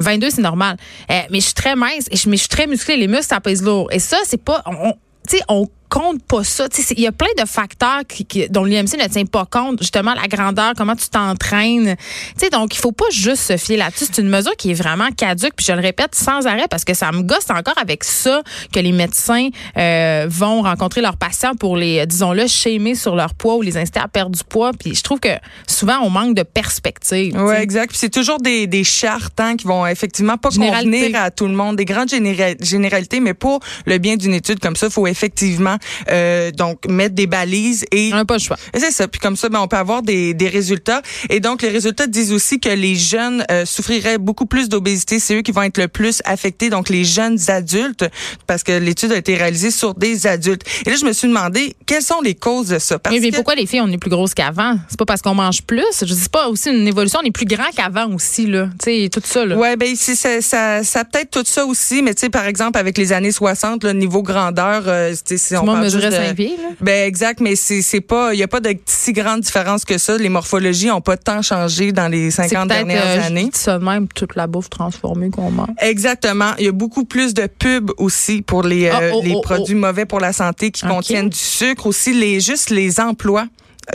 22, 0.00 0.30
c'est 0.30 0.42
normal. 0.42 0.76
Euh, 1.10 1.20
mais 1.30 1.38
je 1.40 1.44
suis 1.44 1.54
très 1.54 1.76
mince, 1.76 2.06
et 2.10 2.16
je, 2.16 2.28
mais 2.28 2.36
je 2.36 2.40
suis 2.42 2.48
très 2.48 2.66
musclée. 2.66 2.96
Les 2.96 3.06
muscles, 3.06 3.26
ça 3.26 3.40
pèse 3.40 3.62
lourd. 3.62 3.88
Et 3.92 3.98
ça, 4.00 4.16
c'est 4.24 4.42
pas, 4.42 4.62
on, 4.66 4.72
on- 4.88 4.94
tu 5.28 5.36
sais, 5.36 5.42
on 5.48 5.68
compte 5.88 6.22
pas 6.22 6.44
ça. 6.44 6.66
Il 6.90 7.00
y 7.00 7.06
a 7.06 7.12
plein 7.12 7.28
de 7.38 7.46
facteurs 7.46 8.02
qui, 8.08 8.24
qui- 8.24 8.48
dont 8.48 8.64
l'IMC 8.64 8.96
ne 8.98 9.08
tient 9.08 9.24
pas 9.26 9.46
compte. 9.46 9.80
Justement, 9.80 10.14
la 10.14 10.28
grandeur, 10.28 10.72
comment 10.76 10.96
tu 10.96 11.08
t'entraînes. 11.08 11.96
Donc, 12.52 12.74
il 12.74 12.78
faut 12.78 12.92
pas 12.92 13.04
juste 13.10 13.42
se 13.42 13.56
fier 13.56 13.76
là-dessus. 13.76 14.06
C'est 14.12 14.22
une 14.22 14.28
mesure 14.28 14.54
qui 14.56 14.70
est 14.70 14.74
vraiment 14.74 15.08
caduque. 15.10 15.54
Puis 15.56 15.66
je 15.66 15.72
le 15.72 15.80
répète 15.80 16.14
sans 16.14 16.46
arrêt 16.46 16.66
parce 16.70 16.84
que 16.84 16.94
ça 16.94 17.10
me 17.12 17.22
gosse 17.22 17.50
encore 17.50 17.76
avec 17.80 18.04
ça 18.04 18.42
que 18.72 18.80
les 18.80 18.92
médecins 18.92 19.48
euh, 19.76 20.26
vont 20.28 20.62
rencontrer 20.62 21.00
leurs 21.00 21.16
patients 21.16 21.54
pour 21.54 21.76
les, 21.76 22.06
disons-le, 22.06 22.46
shamer 22.46 22.94
sur 22.94 23.16
leur 23.16 23.34
poids 23.34 23.56
ou 23.56 23.62
les 23.62 23.76
inciter 23.76 24.00
à 24.00 24.08
perdre 24.08 24.36
du 24.36 24.44
poids. 24.44 24.72
Puis 24.78 24.94
je 24.94 25.02
trouve 25.02 25.20
que 25.20 25.28
souvent, 25.68 25.98
on 26.02 26.10
manque 26.10 26.34
de 26.34 26.42
perspective. 26.42 27.34
Oui, 27.38 27.54
exact. 27.56 27.90
Puis 27.90 27.98
c'est 27.98 28.10
toujours 28.10 28.38
des, 28.40 28.66
des 28.66 28.84
chartes 28.84 29.38
hein, 29.40 29.56
qui 29.56 29.66
vont 29.66 29.86
effectivement 29.86 30.36
pas 30.36 30.50
Généralité. 30.50 30.98
convenir 31.00 31.20
à 31.20 31.30
tout 31.30 31.46
le 31.46 31.54
monde, 31.54 31.76
des 31.76 31.84
grandes 31.84 32.08
généra- 32.08 32.54
généralités, 32.62 33.20
mais 33.20 33.34
pour 33.34 33.60
le 33.86 33.98
bien 33.98 34.16
d'une 34.16 34.34
étude 34.34 34.60
comme 34.60 34.76
ça, 34.76 34.86
il 34.86 34.92
faut 34.92 35.06
effectivement 35.06 35.75
euh, 36.10 36.50
donc 36.50 36.86
mettre 36.88 37.14
des 37.14 37.26
balises 37.26 37.84
et 37.92 38.10
On 38.12 38.16
n'a 38.16 38.24
pas 38.24 38.34
le 38.34 38.40
choix. 38.40 38.56
C'est 38.74 38.90
ça. 38.90 39.08
Puis 39.08 39.20
comme 39.20 39.36
ça, 39.36 39.48
ben, 39.48 39.60
on 39.60 39.68
peut 39.68 39.76
avoir 39.76 40.02
des, 40.02 40.34
des 40.34 40.48
résultats. 40.48 41.02
Et 41.30 41.40
donc, 41.40 41.62
les 41.62 41.68
résultats 41.70 42.06
disent 42.06 42.32
aussi 42.32 42.60
que 42.60 42.68
les 42.68 42.94
jeunes 42.94 43.44
euh, 43.50 43.64
souffriraient 43.66 44.18
beaucoup 44.18 44.46
plus 44.46 44.68
d'obésité. 44.68 45.18
C'est 45.18 45.36
eux 45.36 45.42
qui 45.42 45.52
vont 45.52 45.62
être 45.62 45.78
le 45.78 45.88
plus 45.88 46.20
affectés, 46.24 46.70
donc 46.70 46.88
les 46.88 47.04
jeunes 47.04 47.38
adultes, 47.48 48.04
parce 48.46 48.62
que 48.62 48.72
l'étude 48.72 49.12
a 49.12 49.16
été 49.16 49.34
réalisée 49.36 49.70
sur 49.70 49.94
des 49.94 50.26
adultes. 50.26 50.62
Et 50.86 50.90
là, 50.90 50.96
je 50.96 51.04
me 51.04 51.12
suis 51.12 51.28
demandé, 51.28 51.74
quelles 51.86 52.02
sont 52.02 52.20
les 52.20 52.34
causes 52.34 52.68
de 52.68 52.78
ça? 52.78 52.98
Parce 52.98 53.14
Mais, 53.14 53.20
mais 53.20 53.30
que- 53.30 53.36
pourquoi 53.36 53.54
les 53.54 53.66
filles, 53.66 53.80
on 53.82 53.90
est 53.90 53.98
plus 53.98 54.10
grosses 54.10 54.34
qu'avant? 54.34 54.76
C'est 54.88 54.98
pas 54.98 55.04
parce 55.06 55.22
qu'on 55.22 55.34
mange 55.34 55.62
plus. 55.62 55.82
Je 56.00 56.04
dis 56.14 56.28
pas 56.30 56.48
aussi 56.48 56.70
une 56.70 56.86
évolution, 56.86 57.20
on 57.22 57.26
est 57.26 57.30
plus 57.30 57.46
grand 57.46 57.70
qu'avant 57.76 58.12
aussi, 58.14 58.46
là. 58.46 58.68
Tu 58.82 59.02
sais, 59.02 59.08
tout 59.12 59.20
ça, 59.24 59.44
là. 59.44 59.56
Ouais, 59.56 59.76
ben 59.76 59.94
c'est 59.96 60.14
ça, 60.14 60.40
ça, 60.40 60.82
ça 60.84 61.04
peut-être 61.04 61.30
tout 61.30 61.44
ça 61.46 61.64
aussi, 61.66 62.02
mais 62.02 62.14
tu 62.14 62.20
sais, 62.20 62.28
par 62.30 62.46
exemple, 62.46 62.78
avec 62.78 62.98
les 62.98 63.12
années 63.12 63.32
60, 63.32 63.84
le 63.84 63.92
niveau 63.92 64.22
grandeur, 64.22 64.84
euh, 64.86 65.10
tu 65.12 65.36
sais, 65.36 65.38
si 65.38 65.56
on 65.56 65.65
monde 65.66 65.74
parle 65.74 65.84
mesurait 65.84 66.02
juste 66.10 66.16
de- 66.20 66.26
5 66.26 66.34
pieds, 66.36 66.56
là. 66.56 66.68
Ben 66.80 67.06
exact, 67.06 67.40
mais 67.40 67.54
c'est 67.56 68.00
pas, 68.00 68.32
il 68.32 68.38
y 68.40 68.42
a 68.42 68.48
pas 68.48 68.60
de 68.60 68.74
si 68.86 69.12
grande 69.12 69.40
différence 69.42 69.84
que 69.84 69.98
ça. 69.98 70.16
Les 70.16 70.28
morphologies 70.28 70.90
ont 70.90 71.00
pas 71.00 71.16
tant 71.16 71.42
changé 71.42 71.92
dans 71.92 72.08
les 72.08 72.30
C'est 72.30 72.48
50 72.48 72.68
peut-être, 72.68 72.86
dernières 72.86 73.06
euh, 73.06 73.20
je 73.22 73.26
années. 73.26 73.44
dis 73.52 73.58
ça 73.58 73.78
même, 73.78 74.08
toute 74.08 74.34
la 74.36 74.46
bouffe 74.46 74.70
transformée 74.70 75.30
qu'on 75.30 75.50
mange. 75.50 75.68
Exactement. 75.80 76.52
Il 76.58 76.64
y 76.64 76.68
a 76.68 76.72
beaucoup 76.72 77.04
plus 77.04 77.34
de 77.34 77.46
pubs 77.46 77.90
aussi 77.98 78.42
pour 78.42 78.62
les, 78.62 78.86
euh, 78.86 78.92
Ah, 78.94 79.00
oh, 79.14 79.20
les 79.24 79.34
oh, 79.34 79.40
produits 79.42 79.74
mauvais 79.74 80.06
pour 80.06 80.20
la 80.20 80.32
santé 80.32 80.70
qui 80.70 80.86
contiennent 80.86 81.28
du 81.28 81.38
sucre. 81.38 81.86
Aussi, 81.86 82.12
les 82.14 82.40
juste 82.40 82.70
les 82.70 83.00
emplois. 83.00 83.46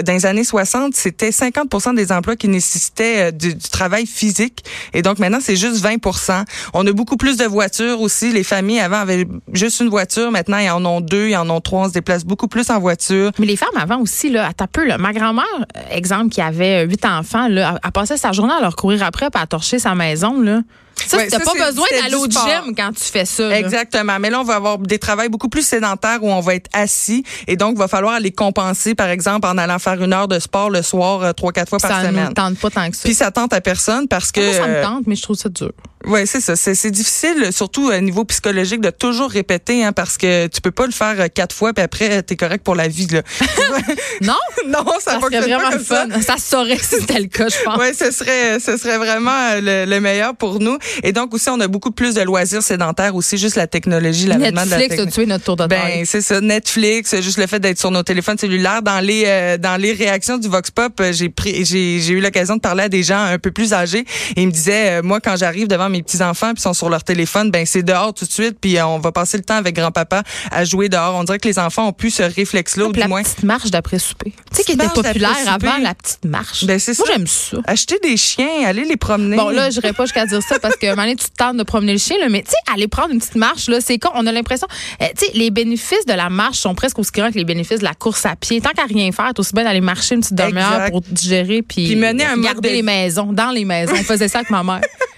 Dans 0.03 0.13
les 0.13 0.25
années 0.25 0.43
60, 0.43 0.95
c'était 0.95 1.29
50% 1.29 1.95
des 1.95 2.11
emplois 2.11 2.35
qui 2.35 2.47
nécessitaient 2.47 3.27
euh, 3.27 3.31
du, 3.31 3.57
travail 3.57 4.05
physique. 4.05 4.63
Et 4.93 5.01
donc 5.01 5.19
maintenant, 5.19 5.39
c'est 5.41 5.55
juste 5.55 5.83
20% 5.83 6.45
On 6.73 6.85
a 6.87 6.91
beaucoup 6.91 7.17
plus 7.17 7.37
de 7.37 7.45
voitures 7.45 8.01
aussi. 8.01 8.31
Les 8.31 8.43
familles 8.43 8.79
avant 8.79 8.99
avaient 8.99 9.27
juste 9.53 9.79
une 9.79 9.89
voiture. 9.89 10.31
Maintenant, 10.31 10.57
ils 10.57 10.69
en 10.69 10.83
ont 10.85 11.01
deux, 11.01 11.29
ils 11.29 11.35
en 11.35 11.49
ont 11.49 11.61
trois. 11.61 11.81
On 11.81 11.87
se 11.87 11.93
déplace 11.93 12.23
beaucoup 12.23 12.47
plus 12.47 12.69
en 12.69 12.79
voiture. 12.79 13.31
Mais 13.39 13.45
les 13.45 13.57
femmes 13.57 13.69
avant 13.75 13.99
aussi, 13.99 14.29
là, 14.29 14.47
un 14.47 14.67
peu. 14.67 14.85
Ma 14.97 15.13
grand-mère, 15.13 15.45
euh, 15.59 15.79
exemple, 15.91 16.29
qui 16.29 16.41
avait 16.41 16.85
huit 16.85 17.05
enfants, 17.05 17.47
là, 17.47 17.79
elle 17.83 17.91
passait 17.91 18.17
sa 18.17 18.31
journée 18.31 18.53
à 18.53 18.61
leur 18.61 18.75
courir 18.75 19.03
après 19.03 19.29
puis 19.29 19.41
à 19.41 19.47
torcher 19.47 19.79
sa 19.79 19.95
maison, 19.95 20.39
là. 20.39 20.61
Ça, 21.07 21.17
Ouais, 21.17 21.27
t'as 21.27 21.39
ça, 21.39 21.45
pas 21.45 21.65
besoin 21.69 21.85
d'aller 22.01 22.15
au 22.15 22.25
gym 22.25 22.73
quand 22.75 22.91
tu 22.93 23.03
fais 23.03 23.25
ça. 23.25 23.47
là. 23.47 23.57
Exactement. 23.59 24.17
Mais 24.19 24.29
là, 24.29 24.39
on 24.41 24.43
va 24.43 24.55
avoir 24.55 24.77
des 24.77 24.99
travails 24.99 25.29
beaucoup 25.29 25.49
plus 25.49 25.65
sédentaires 25.65 26.19
où 26.23 26.29
on 26.31 26.39
va 26.41 26.55
être 26.55 26.69
assis. 26.73 27.23
Et 27.47 27.55
donc, 27.55 27.73
il 27.75 27.79
va 27.79 27.87
falloir 27.87 28.13
aller 28.15 28.31
compenser, 28.31 28.95
par 28.95 29.09
exemple, 29.09 29.47
en 29.47 29.57
allant 29.57 29.79
faire 29.79 30.01
une 30.01 30.13
heure 30.13 30.27
de 30.27 30.39
sport 30.39 30.69
le 30.69 30.81
soir, 30.81 31.23
euh, 31.23 31.33
trois, 31.33 31.51
quatre 31.51 31.69
fois 31.69 31.79
par 31.79 31.91
Ça 31.91 32.03
ne 32.03 32.07
semaine. 32.07 32.33
tente 32.33 32.57
pas 32.59 32.69
tant 32.69 32.89
que 32.89 32.95
ça. 32.95 33.03
Puis 33.03 33.13
ça 33.13 33.31
tente 33.31 33.53
à 33.53 33.61
personne 33.61 34.07
parce 34.07 34.31
que 34.31 34.41
Moi, 34.41 34.53
ça 34.53 34.67
me 34.67 34.73
euh, 34.75 34.83
tente, 34.83 35.07
mais 35.07 35.15
je 35.15 35.21
trouve 35.23 35.35
ça 35.37 35.49
dur. 35.49 35.71
ouais 36.05 36.25
c'est 36.25 36.41
ça 36.41 36.55
c'est 36.55 36.89
difficile 36.89 37.49
surtout 37.51 37.91
au 37.91 37.99
niveau 37.99 38.25
psychologique 38.25 38.81
de 38.81 38.89
toujours 38.89 39.29
répéter 39.29 39.83
hein, 39.85 39.91
parce 39.93 40.17
que 40.17 40.47
tu 40.47 40.59
peux 40.59 40.71
pas 40.71 40.87
le 40.87 40.91
faire 40.91 41.15
euh, 41.19 41.27
quatre 41.27 41.53
fois 41.55 41.73
puis 41.73 41.83
après 41.83 42.23
t'es 42.23 42.35
correct 42.35 42.63
pour 42.63 42.73
la 42.73 42.87
vie 42.87 43.05
là 43.05 43.21
Non? 44.21 44.33
non 44.67 44.83
ça, 44.99 45.11
Ça 45.13 45.19
serait 45.19 45.29
pas 45.39 45.41
vraiment 45.41 45.69
comme 45.69 45.83
ça. 45.83 46.07
fun. 46.09 46.21
Ça 46.21 46.37
se 46.37 46.49
saurait 46.49 46.77
si 46.77 46.99
c'était 47.01 47.19
le 47.19 47.27
cas, 47.27 47.47
je 47.49 47.63
pense. 47.63 47.77
Ouais, 47.77 47.93
ce 47.93 48.09
serait, 48.11 48.59
ce 48.59 48.77
serait 48.77 48.97
vraiment 48.97 49.55
le, 49.61 49.85
le 49.85 49.99
meilleur 49.99 50.35
pour 50.35 50.59
nous. 50.59 50.77
Et 51.03 51.11
donc 51.11 51.33
aussi, 51.33 51.49
on 51.49 51.59
a 51.59 51.67
beaucoup 51.67 51.91
plus 51.91 52.15
de 52.15 52.21
loisirs 52.21 52.63
sédentaires 52.63 53.15
aussi, 53.15 53.37
juste 53.37 53.55
la 53.55 53.67
technologie, 53.67 54.27
l'avènement 54.27 54.65
de 54.65 54.69
la 54.69 54.77
Netflix 54.77 54.93
a 54.93 55.05
technologie. 55.05 55.15
tué 55.15 55.25
notre 55.25 55.43
tour 55.43 55.55
de. 55.55 55.67
Ben 55.67 56.03
c'est 56.05 56.21
ça, 56.21 56.41
Netflix, 56.41 57.19
juste 57.21 57.37
le 57.37 57.47
fait 57.47 57.59
d'être 57.59 57.79
sur 57.79 57.91
nos 57.91 58.03
téléphones 58.03 58.37
cellulaires. 58.37 58.81
Dans 58.81 58.99
les 58.99 59.23
euh, 59.27 59.57
dans 59.57 59.79
les 59.79 59.93
réactions 59.93 60.37
du 60.37 60.47
Vox 60.47 60.71
Pop, 60.71 60.99
euh, 60.99 61.13
j'ai 61.13 61.29
pris 61.29 61.65
j'ai 61.65 61.99
j'ai 61.99 62.13
eu 62.13 62.21
l'occasion 62.21 62.55
de 62.55 62.61
parler 62.61 62.83
à 62.83 62.89
des 62.89 63.03
gens 63.03 63.21
un 63.23 63.37
peu 63.39 63.51
plus 63.51 63.73
âgés 63.73 64.05
et 64.35 64.41
ils 64.41 64.47
me 64.47 64.51
disaient 64.51 64.99
euh, 64.99 65.01
moi 65.03 65.19
quand 65.19 65.35
j'arrive 65.35 65.67
devant 65.67 65.89
mes 65.89 66.01
petits 66.01 66.21
enfants 66.21 66.53
puis 66.53 66.61
sont 66.61 66.73
sur 66.73 66.89
leur 66.89 67.03
téléphone, 67.03 67.51
ben 67.51 67.65
c'est 67.65 67.83
dehors 67.83 68.13
tout 68.13 68.25
de 68.25 68.31
suite 68.31 68.57
puis 68.59 68.77
euh, 68.77 68.85
on 68.85 68.99
va 68.99 69.11
passer 69.11 69.37
le 69.37 69.43
temps 69.43 69.55
avec 69.55 69.75
grand-papa 69.75 70.23
à 70.51 70.65
jouer 70.65 70.89
dehors. 70.89 71.15
On 71.15 71.23
dirait 71.23 71.39
que 71.39 71.47
les 71.47 71.59
enfants 71.59 71.87
ont 71.87 71.93
plus 71.93 72.11
ce 72.11 72.23
réflexe 72.23 72.77
là 72.77 72.85
ou 72.85 72.91
du 72.91 72.99
la 72.99 73.07
moins. 73.07 73.23
petite 73.23 73.43
marche 73.43 73.71
d'après 73.71 73.99
souper. 73.99 74.33
Tu 74.51 74.57
sais, 74.57 74.63
qui 74.63 74.73
était 74.73 74.87
populaire 74.89 75.35
avant, 75.47 75.77
la 75.77 75.93
petite 75.93 76.25
marche. 76.25 76.65
Ben, 76.65 76.79
c'est 76.79 76.97
Moi, 76.97 77.07
j'aime 77.11 77.27
ça. 77.27 77.57
Acheter 77.65 77.99
des 78.01 78.17
chiens, 78.17 78.65
aller 78.65 78.83
les 78.83 78.97
promener. 78.97 79.37
Bon, 79.37 79.49
là, 79.49 79.69
je 79.69 79.79
pas 79.91 80.05
jusqu'à 80.05 80.25
dire 80.25 80.41
ça 80.41 80.59
parce 80.59 80.75
que, 80.81 81.09
tu 81.11 81.29
te 81.29 81.35
tentes 81.37 81.57
de 81.57 81.63
promener 81.63 81.93
le 81.93 81.99
chien, 81.99 82.17
là, 82.19 82.29
mais 82.29 82.41
tu 82.43 82.51
sais, 82.51 82.73
aller 82.73 82.87
prendre 82.87 83.11
une 83.11 83.19
petite 83.19 83.35
marche, 83.35 83.67
là, 83.67 83.79
c'est 83.81 83.97
con. 83.99 84.09
On 84.15 84.25
a 84.27 84.31
l'impression, 84.31 84.67
euh, 85.01 85.05
tu 85.17 85.25
sais, 85.25 85.31
les 85.33 85.51
bénéfices 85.51 86.05
de 86.05 86.13
la 86.13 86.29
marche 86.29 86.59
sont 86.59 86.75
presque 86.75 86.99
aussi 86.99 87.11
grands 87.11 87.31
que 87.31 87.37
les 87.37 87.45
bénéfices 87.45 87.79
de 87.79 87.83
la 87.83 87.93
course 87.93 88.25
à 88.25 88.35
pied. 88.35 88.61
Tant 88.61 88.71
qu'à 88.71 88.85
rien 88.85 89.11
faire, 89.11 89.33
t'es 89.33 89.39
aussi 89.39 89.53
bien 89.53 89.63
d'aller 89.63 89.81
marcher 89.81 90.15
une 90.15 90.21
petite 90.21 90.35
demi-heure 90.35 90.89
pour 90.89 91.01
digérer 91.01 91.61
puis, 91.61 91.85
Puis 91.85 91.95
mener 91.95 92.25
un 92.25 92.37
de- 92.37 92.67
les 92.67 92.81
maisons, 92.81 93.33
dans 93.33 93.51
les 93.51 93.65
maisons. 93.65 93.93
On 93.93 94.03
faisait 94.03 94.27
ça 94.27 94.39
avec 94.39 94.49
ma 94.49 94.63
mère. 94.63 94.81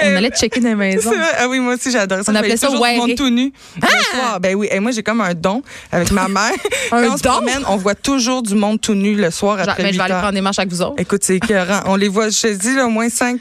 on 0.00 0.16
allait 0.16 0.30
checker 0.30 0.60
maisons. 0.76 1.10
C'est 1.10 1.16
vrai. 1.18 1.28
Ah 1.38 1.48
oui, 1.48 1.58
moi 1.60 1.74
aussi, 1.74 1.90
j'adore 1.90 2.24
ça. 2.24 2.32
On 2.32 2.34
appelait 2.34 2.56
ça 2.56 2.68
monde 2.70 3.14
tout 3.16 3.30
nu. 3.30 3.52
Le 3.76 3.88
soir. 4.18 4.40
Ben 4.40 4.54
oui. 4.54 4.68
Et 4.70 4.80
moi, 4.80 4.90
j'ai 4.92 5.02
comme 5.02 5.20
un 5.20 5.34
don 5.34 5.62
avec 5.90 6.10
ma 6.10 6.28
mère. 6.28 6.52
Un 6.92 7.02
Quand 7.06 7.14
on 7.14 7.16
se 7.16 7.22
don? 7.22 7.30
promène, 7.30 7.62
on 7.68 7.76
voit 7.76 7.94
toujours 7.94 8.42
du 8.42 8.54
monde 8.54 8.80
tout 8.80 8.94
nu 8.94 9.14
le 9.14 9.30
soir 9.30 9.58
Genre, 9.58 9.68
après 9.70 9.82
mais 9.84 9.88
je 9.90 9.94
8 9.94 9.98
vais 9.98 10.04
aller 10.04 10.12
heures. 10.14 10.20
prendre 10.20 10.34
des 10.34 10.40
marches 10.40 10.58
avec 10.58 10.70
vous 10.70 10.82
autres. 10.82 10.94
Écoute, 10.98 11.22
c'est 11.24 11.36
écœurant. 11.36 11.80
On 11.86 11.96
les 11.96 12.08
voit, 12.08 12.28
je 12.28 12.40
te 12.40 12.46
dis, 12.48 12.74
là, 12.74 12.86
au 12.86 12.90
moins 12.90 13.08
5, 13.08 13.40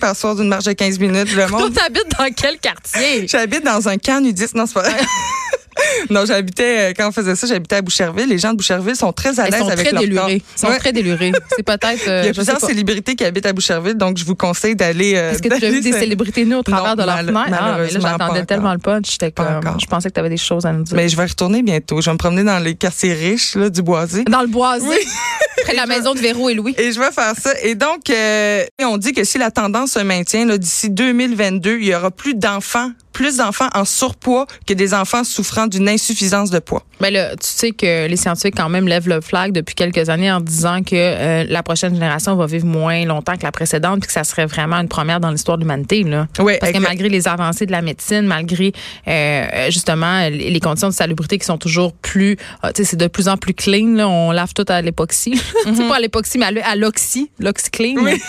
par 0.00 0.16
soir 0.16 0.34
d'une 0.34 0.48
marche 0.48 0.64
de 0.64 0.72
15 0.72 0.98
minutes. 0.98 1.32
Le 1.34 1.46
Toi, 1.46 1.58
monde. 1.60 1.74
t'habites 1.74 2.08
dans 2.18 2.28
quel 2.34 2.58
quartier? 2.58 3.26
J'habite 3.28 3.64
dans 3.64 3.88
un 3.88 3.98
camp 3.98 4.20
nudiste. 4.22 4.54
Non, 4.54 4.66
c'est 4.66 4.74
pas 4.74 4.82
vrai. 4.82 4.94
Non, 6.10 6.24
j'habitais, 6.26 6.90
euh, 6.90 6.92
quand 6.96 7.08
on 7.08 7.12
faisait 7.12 7.34
ça, 7.36 7.46
j'habitais 7.46 7.76
à 7.76 7.82
Boucherville. 7.82 8.28
Les 8.28 8.38
gens 8.38 8.52
de 8.52 8.56
Boucherville 8.56 8.96
sont 8.96 9.12
très 9.12 9.38
à 9.40 9.48
l'aise 9.48 9.62
avec 9.62 9.76
très 9.86 9.92
leur 9.92 9.92
corps. 9.92 10.00
délurés. 10.00 10.42
Ils 10.56 10.60
sont 10.60 10.68
Ouais. 10.68 10.78
très 10.78 10.92
délurés. 10.92 11.32
C'est 11.56 11.62
peut-être. 11.62 12.08
euh, 12.08 12.22
Il 12.24 12.26
y 12.26 12.28
a 12.28 12.32
sais 12.32 12.32
plusieurs 12.32 12.60
célébrités 12.60 13.14
qui 13.16 13.24
habitent 13.24 13.46
à 13.46 13.52
Boucherville, 13.52 13.94
donc 13.94 14.16
je 14.18 14.24
vous 14.24 14.34
conseille 14.34 14.76
d'aller. 14.76 15.14
euh, 15.16 15.32
Est-ce 15.32 15.42
que 15.42 15.48
tu 15.48 15.64
as 15.64 15.70
vu 15.70 15.80
des 15.80 15.92
célébrités 15.92 16.44
nues 16.44 16.54
au 16.56 16.62
travers 16.62 16.96
Non, 16.96 17.02
de 17.02 17.06
leur 17.06 17.16
mal- 17.16 17.26
fenêtre? 17.26 17.58
Ah, 17.60 17.76
mais 17.78 17.90
là, 17.90 18.00
j'attendais 18.00 18.44
tellement 18.44 18.72
le 18.72 18.78
punch. 18.78 19.10
J'étais 19.12 19.32
comme, 19.32 19.60
je 19.80 19.86
pensais 19.86 20.08
que 20.08 20.14
tu 20.14 20.20
avais 20.20 20.28
des 20.30 20.36
choses 20.36 20.64
à 20.66 20.72
nous 20.72 20.82
dire. 20.82 20.96
Mais 20.96 21.08
je 21.08 21.16
vais 21.16 21.24
retourner 21.26 21.62
bientôt. 21.62 22.00
Je 22.00 22.06
vais 22.10 22.12
me 22.14 22.18
promener 22.18 22.44
dans 22.44 22.58
les 22.58 22.74
quartiers 22.74 23.12
riches 23.14 23.54
là, 23.56 23.68
du 23.70 23.82
Boisé. 23.82 24.24
Dans 24.24 24.40
le 24.42 24.46
boisé, 24.48 24.86
près 25.64 25.72
de 25.72 25.76
la 25.76 25.86
maison 25.86 26.14
de 26.14 26.18
Véro 26.20 26.48
et 26.48 26.54
Louis. 26.54 26.74
Et 26.78 26.92
je 26.92 26.98
vais 27.00 27.10
faire 27.12 27.34
ça. 27.40 27.52
Et 27.62 27.74
donc, 27.74 28.08
euh, 28.10 28.64
on 28.82 28.96
dit 28.98 29.12
que 29.12 29.24
si 29.24 29.38
la 29.38 29.50
tendance 29.50 29.92
se 29.92 29.98
maintient, 30.00 30.46
d'ici 30.56 30.90
2022, 30.90 31.78
il 31.80 31.86
y 31.86 31.94
aura 31.94 32.10
plus 32.10 32.34
d'enfants, 32.34 32.90
plus 33.16 33.38
d'enfants 33.38 33.68
en 33.74 33.86
surpoids 33.86 34.46
que 34.66 34.74
des 34.74 34.92
enfants 34.92 35.24
souffrant 35.24 35.66
d'une 35.68 35.88
insuffisance 35.88 36.50
de 36.50 36.58
poids. 36.58 36.82
Ben 37.00 37.10
là, 37.10 37.30
tu 37.30 37.46
sais 37.48 37.70
que 37.70 38.06
les 38.06 38.16
scientifiques 38.16 38.54
quand 38.56 38.68
même 38.68 38.86
lèvent 38.86 39.08
le 39.08 39.22
flag 39.22 39.52
depuis 39.52 39.74
quelques 39.74 40.10
années 40.10 40.30
en 40.30 40.40
disant 40.40 40.82
que 40.82 40.94
euh, 40.94 41.44
la 41.48 41.62
prochaine 41.62 41.94
génération 41.94 42.36
va 42.36 42.44
vivre 42.44 42.66
moins 42.66 43.06
longtemps 43.06 43.36
que 43.36 43.42
la 43.42 43.52
précédente, 43.52 44.00
puis 44.00 44.06
que 44.08 44.12
ça 44.12 44.22
serait 44.24 44.44
vraiment 44.44 44.76
une 44.76 44.88
première 44.88 45.18
dans 45.18 45.30
l'histoire 45.30 45.56
de 45.56 45.62
l'humanité. 45.62 46.02
Là. 46.02 46.26
Oui, 46.40 46.54
Parce 46.60 46.72
que 46.72 46.78
malgré 46.78 47.08
les 47.08 47.26
avancées 47.26 47.64
de 47.64 47.72
la 47.72 47.80
médecine, 47.80 48.22
malgré 48.26 48.72
euh, 49.08 49.70
justement 49.70 50.28
les 50.28 50.60
conditions 50.60 50.88
de 50.88 50.94
salubrité 50.94 51.38
qui 51.38 51.46
sont 51.46 51.56
toujours 51.58 51.94
plus, 51.94 52.36
ah, 52.62 52.72
tu 52.74 52.82
sais, 52.84 52.90
c'est 52.90 52.96
de 52.98 53.06
plus 53.06 53.28
en 53.28 53.38
plus 53.38 53.54
clean. 53.54 53.94
Là. 53.94 54.08
On 54.08 54.30
lave 54.30 54.52
tout 54.52 54.64
à 54.68 54.82
l'époxy. 54.82 55.40
c'est 55.64 55.88
pas 55.88 55.96
à 55.96 56.00
l'époxy, 56.00 56.36
mais 56.36 56.46
à 56.46 56.50
l'o- 56.50 56.60
à 56.64 56.76
l'oxy, 56.76 57.30
l'oxyclean. 57.38 57.94
Oui. 58.02 58.20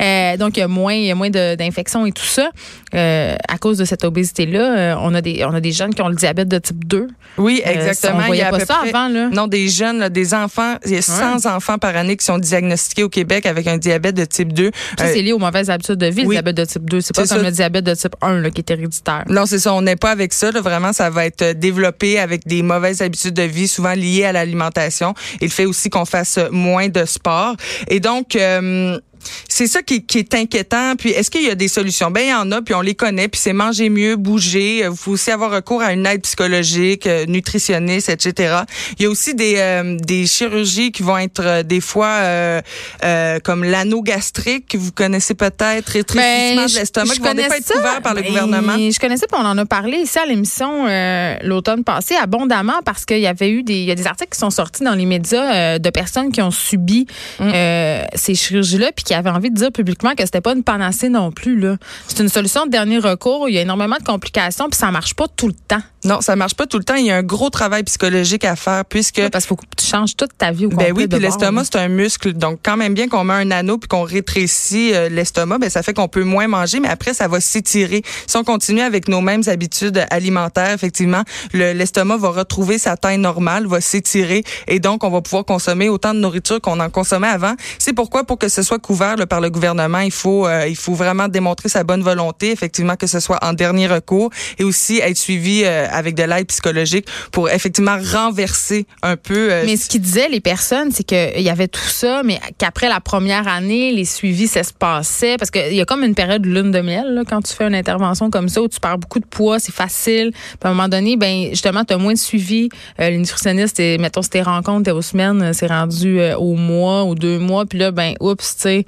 Euh, 0.00 0.36
donc 0.38 0.56
il 0.56 0.60
y 0.60 0.62
a 0.62 0.68
moins, 0.68 0.94
y 0.94 1.10
a 1.10 1.14
moins 1.14 1.28
d'infections 1.30 2.06
et 2.06 2.12
tout 2.12 2.24
ça. 2.24 2.50
À 2.92 3.58
cause 3.58 3.76
de 3.78 3.84
cette 3.84 4.04
obésité-là, 4.30 4.78
euh, 4.78 4.94
on 5.00 5.14
a 5.14 5.20
des, 5.20 5.44
on 5.44 5.54
a 5.54 5.60
des 5.60 5.72
jeunes 5.72 5.94
qui 5.94 6.02
ont 6.02 6.08
le 6.08 6.14
diabète 6.14 6.48
de 6.48 6.58
type 6.58 6.84
2. 6.86 7.08
Oui, 7.38 7.62
Euh, 7.66 7.70
exactement. 7.70 8.24
Il 8.32 8.36
y 8.38 8.42
a 8.42 8.48
à 8.48 8.50
pas 8.50 8.58
peu 8.58 8.64
ça 8.64 8.78
près- 8.80 8.88
avant, 8.90 9.08
là. 9.08 9.28
Non, 9.32 9.46
des 9.46 9.68
jeunes, 9.68 9.98
là, 9.98 10.08
des 10.08 10.34
enfants. 10.34 10.76
Il 10.86 10.92
y 10.92 10.96
a 10.96 11.02
100 11.02 11.46
enfants 11.46 11.78
par 11.78 11.96
année 11.96 12.16
qui 12.16 12.24
sont 12.24 12.38
diagnostiqués 12.38 13.02
au 13.02 13.08
Québec 13.08 13.46
avec 13.46 13.66
un 13.66 13.78
diabète 13.78 14.14
de 14.16 14.24
type 14.24 14.52
2. 14.52 14.70
Ça, 14.98 15.04
Euh, 15.04 15.10
c'est 15.12 15.22
lié 15.22 15.32
aux 15.32 15.38
mauvaises 15.38 15.70
habitudes 15.70 15.96
de 15.96 16.06
vie, 16.06 16.22
oui. 16.22 16.26
le 16.36 16.42
diabète 16.42 16.56
de 16.56 16.64
type 16.64 16.88
2. 16.88 17.00
C'est 17.00 17.14
pas 17.14 17.22
comme 17.26 17.38
ça. 17.38 17.42
le 17.42 17.50
diabète 17.50 17.84
de 17.84 17.94
type 17.94 18.14
1 18.22 18.40
là, 18.40 18.50
qui 18.50 18.60
est 18.60 18.70
héréditaire. 18.70 19.24
Non, 19.28 19.46
c'est 19.46 19.58
ça. 19.58 19.74
On 19.74 19.82
n'est 19.82 19.96
pas 19.96 20.10
avec 20.10 20.32
ça. 20.32 20.50
là. 20.50 20.60
Vraiment, 20.60 20.92
ça 20.92 21.10
va 21.10 21.26
être 21.26 21.52
développé 21.52 22.18
avec 22.18 22.46
des 22.46 22.62
mauvaises 22.62 23.02
habitudes 23.02 23.34
de 23.34 23.42
vie, 23.42 23.68
souvent 23.68 23.92
liées 23.94 24.24
à 24.24 24.32
l'alimentation. 24.32 25.14
Le 25.40 25.48
fait 25.48 25.64
aussi 25.66 25.90
qu'on 25.90 26.04
fasse 26.04 26.38
moins 26.50 26.88
de 26.88 27.04
sport. 27.04 27.54
Et 27.88 28.00
donc, 28.00 28.36
euh, 28.36 28.98
c'est 29.48 29.66
ça 29.66 29.82
qui, 29.82 30.04
qui 30.04 30.18
est 30.18 30.34
inquiétant. 30.34 30.94
Puis, 30.96 31.10
est-ce 31.10 31.30
qu'il 31.30 31.42
y 31.42 31.50
a 31.50 31.54
des 31.54 31.68
solutions? 31.68 32.10
Ben, 32.10 32.22
il 32.22 32.30
y 32.30 32.34
en 32.34 32.50
a, 32.52 32.62
puis 32.62 32.74
on 32.74 32.80
les 32.80 32.94
connaît. 32.94 33.28
Puis, 33.28 33.40
c'est 33.42 33.52
manger 33.52 33.88
mieux, 33.88 34.16
bouger. 34.16 34.78
Il 34.78 34.96
faut 34.96 35.12
aussi 35.12 35.30
avoir 35.30 35.50
recours 35.50 35.82
à 35.82 35.92
une 35.92 36.06
aide 36.06 36.22
psychologique, 36.22 37.06
euh, 37.06 37.26
nutritionniste, 37.26 38.08
etc. 38.08 38.60
Il 38.98 39.02
y 39.04 39.06
a 39.06 39.10
aussi 39.10 39.34
des, 39.34 39.54
euh, 39.58 39.96
des 40.00 40.26
chirurgies 40.26 40.92
qui 40.92 41.02
vont 41.02 41.18
être 41.18 41.42
euh, 41.44 41.62
des 41.62 41.80
fois 41.80 42.06
euh, 42.06 42.60
euh, 43.04 43.38
comme 43.40 43.64
l'anneau 43.64 44.02
gastrique, 44.02 44.68
que 44.68 44.78
vous 44.78 44.92
connaissez 44.92 45.34
peut-être, 45.34 45.88
rétrécissement 45.88 46.66
de 46.66 46.74
l'estomac, 46.74 47.14
qui 47.14 47.20
vont 47.20 47.34
fois 47.34 47.56
être 47.56 47.72
couverts 47.72 48.02
par 48.02 48.14
le 48.14 48.22
Ben, 48.22 48.28
gouvernement. 48.28 48.76
Je 48.76 48.98
connaissais 48.98 49.26
pas, 49.26 49.38
on 49.40 49.46
en 49.46 49.58
a 49.58 49.66
parlé 49.66 49.98
ici 49.98 50.18
à 50.18 50.26
l'émission 50.26 50.86
euh, 50.86 51.36
l'automne 51.42 51.84
passé 51.84 52.14
abondamment 52.16 52.80
parce 52.84 53.04
qu'il 53.04 53.20
y 53.20 53.26
avait 53.26 53.50
eu 53.50 53.62
des, 53.62 53.74
il 53.74 53.84
y 53.84 53.90
a 53.90 53.94
des 53.94 54.06
articles 54.06 54.32
qui 54.32 54.38
sont 54.38 54.50
sortis 54.50 54.84
dans 54.84 54.94
les 54.94 55.06
médias 55.06 55.54
euh, 55.54 55.78
de 55.78 55.90
personnes 55.90 56.32
qui 56.32 56.40
ont 56.42 56.50
subi 56.50 57.06
Mm. 57.38 57.50
euh, 57.54 58.04
ces 58.14 58.34
chirurgies-là 58.34 58.92
puis 58.94 59.04
qui 59.10 59.14
avaient 59.14 59.30
envie 59.30 59.50
de 59.50 59.56
dire 59.56 59.72
publiquement 59.72 60.14
que 60.14 60.24
c'était 60.24 60.40
pas 60.40 60.52
une 60.54 60.62
panacée 60.62 61.08
non 61.08 61.32
plus 61.32 61.58
là. 61.58 61.78
C'est 62.06 62.20
une 62.20 62.28
solution 62.28 62.64
de 62.66 62.70
dernier 62.70 62.98
recours. 63.00 63.48
Il 63.48 63.56
y 63.56 63.58
a 63.58 63.62
énormément 63.62 63.96
de 63.98 64.04
complications 64.04 64.68
puis 64.70 64.78
ça 64.78 64.92
marche 64.92 65.14
pas 65.14 65.26
tout 65.26 65.48
le 65.48 65.52
temps. 65.66 65.82
Non, 66.04 66.20
ça 66.20 66.36
marche 66.36 66.54
pas 66.54 66.66
tout 66.68 66.78
le 66.78 66.84
temps. 66.84 66.94
Il 66.94 67.06
y 67.06 67.10
a 67.10 67.16
un 67.16 67.24
gros 67.24 67.50
travail 67.50 67.82
psychologique 67.82 68.44
à 68.44 68.54
faire 68.54 68.84
puisque 68.84 69.20
Parce 69.30 69.44
qu'il 69.44 69.48
faut 69.48 69.56
que 69.56 69.64
tu 69.76 69.84
changes 69.84 70.14
toute 70.14 70.30
ta 70.38 70.52
vie 70.52 70.66
au 70.66 70.70
complet. 70.70 70.92
ben 70.92 70.96
oui, 70.96 71.08
puis 71.08 71.18
l'estomac 71.18 71.64
c'est 71.64 71.76
un 71.76 71.88
muscle, 71.88 72.34
donc 72.34 72.60
quand 72.62 72.76
même 72.76 72.94
bien 72.94 73.08
qu'on 73.08 73.24
met 73.24 73.34
un 73.34 73.50
anneau 73.50 73.78
puis 73.78 73.88
qu'on 73.88 74.04
rétrécit 74.04 74.92
euh, 74.94 75.08
l'estomac, 75.08 75.58
ben 75.58 75.68
ça 75.68 75.82
fait 75.82 75.92
qu'on 75.92 76.06
peut 76.06 76.22
moins 76.22 76.46
manger, 76.46 76.78
mais 76.78 76.88
après 76.88 77.12
ça 77.14 77.26
va 77.26 77.40
s'étirer. 77.40 78.02
Si 78.28 78.36
on 78.36 78.44
continue 78.44 78.80
avec 78.82 79.08
nos 79.08 79.20
mêmes 79.20 79.42
habitudes 79.48 80.06
alimentaires, 80.10 80.70
effectivement, 80.72 81.22
le- 81.52 81.72
l'estomac 81.72 82.16
va 82.18 82.28
retrouver 82.30 82.78
sa 82.78 82.96
taille 82.96 83.18
normale, 83.18 83.66
va 83.66 83.80
s'étirer 83.80 84.44
et 84.68 84.78
donc 84.78 85.02
on 85.02 85.10
va 85.10 85.20
pouvoir 85.20 85.44
consommer 85.44 85.88
autant 85.88 86.14
de 86.14 86.20
nourriture 86.20 86.60
qu'on 86.60 86.78
en 86.78 86.90
consommait 86.90 87.26
avant. 87.28 87.54
C'est 87.78 87.92
pourquoi 87.92 88.22
pour 88.24 88.38
que 88.38 88.48
ce 88.48 88.62
soit 88.62 88.78
couvert 88.78 88.99
par 89.28 89.40
le 89.40 89.50
gouvernement, 89.50 90.00
il 90.00 90.10
faut 90.10 90.46
euh, 90.46 90.66
il 90.68 90.76
faut 90.76 90.94
vraiment 90.94 91.28
démontrer 91.28 91.68
sa 91.68 91.84
bonne 91.84 92.02
volonté, 92.02 92.50
effectivement 92.50 92.96
que 92.96 93.06
ce 93.06 93.20
soit 93.20 93.38
en 93.42 93.52
dernier 93.52 93.86
recours 93.86 94.30
et 94.58 94.64
aussi 94.64 94.98
être 94.98 95.16
suivi 95.16 95.62
euh, 95.64 95.86
avec 95.90 96.14
de 96.14 96.22
l'aide 96.22 96.46
psychologique 96.46 97.06
pour 97.32 97.48
effectivement 97.50 97.96
renverser 98.12 98.86
un 99.02 99.16
peu 99.16 99.52
euh, 99.52 99.62
Mais 99.66 99.76
ce 99.76 99.88
qu'ils 99.88 100.00
disaient, 100.00 100.28
les 100.28 100.40
personnes, 100.40 100.90
c'est 100.92 101.04
qu'il 101.04 101.42
y 101.42 101.50
avait 101.50 101.68
tout 101.68 101.80
ça, 101.80 102.22
mais 102.24 102.38
qu'après 102.58 102.88
la 102.88 103.00
première 103.00 103.48
année, 103.48 103.92
les 103.92 104.04
suivis, 104.04 104.48
ça 104.48 104.62
se 104.62 104.72
passait. 104.72 105.36
Parce 105.38 105.50
qu'il 105.50 105.74
y 105.74 105.80
a 105.80 105.84
comme 105.84 106.04
une 106.04 106.14
période 106.14 106.42
de 106.42 106.48
lune 106.48 106.70
de 106.70 106.80
miel, 106.80 107.14
là, 107.14 107.22
quand 107.28 107.40
tu 107.42 107.54
fais 107.54 107.64
une 107.64 107.74
intervention 107.74 108.30
comme 108.30 108.48
ça, 108.48 108.62
où 108.62 108.68
tu 108.68 108.80
perds 108.80 108.98
beaucoup 108.98 109.20
de 109.20 109.26
poids, 109.26 109.58
c'est 109.58 109.74
facile. 109.74 110.32
Puis 110.32 110.58
à 110.62 110.68
un 110.68 110.74
moment 110.74 110.88
donné, 110.88 111.16
ben 111.16 111.48
justement, 111.50 111.84
tu 111.84 111.94
as 111.94 111.98
moins 111.98 112.12
de 112.12 112.18
suivi. 112.18 112.68
Euh, 113.00 113.10
les 113.10 113.18
nutritionnistes, 113.18 113.80
et, 113.80 113.98
mettons, 113.98 114.22
si 114.22 114.30
tes 114.30 114.42
rencontres, 114.42 114.84
t'es 114.84 114.90
aux 114.90 115.02
semaines, 115.02 115.52
c'est 115.52 115.66
rendu 115.66 116.20
euh, 116.20 116.36
au 116.36 116.54
mois 116.54 117.04
ou 117.04 117.14
deux 117.14 117.38
mois. 117.38 117.66
Puis 117.66 117.78
là, 117.78 117.90
ben, 117.90 118.14
oups, 118.20 118.56
tu 118.56 118.62
sais 118.62 118.86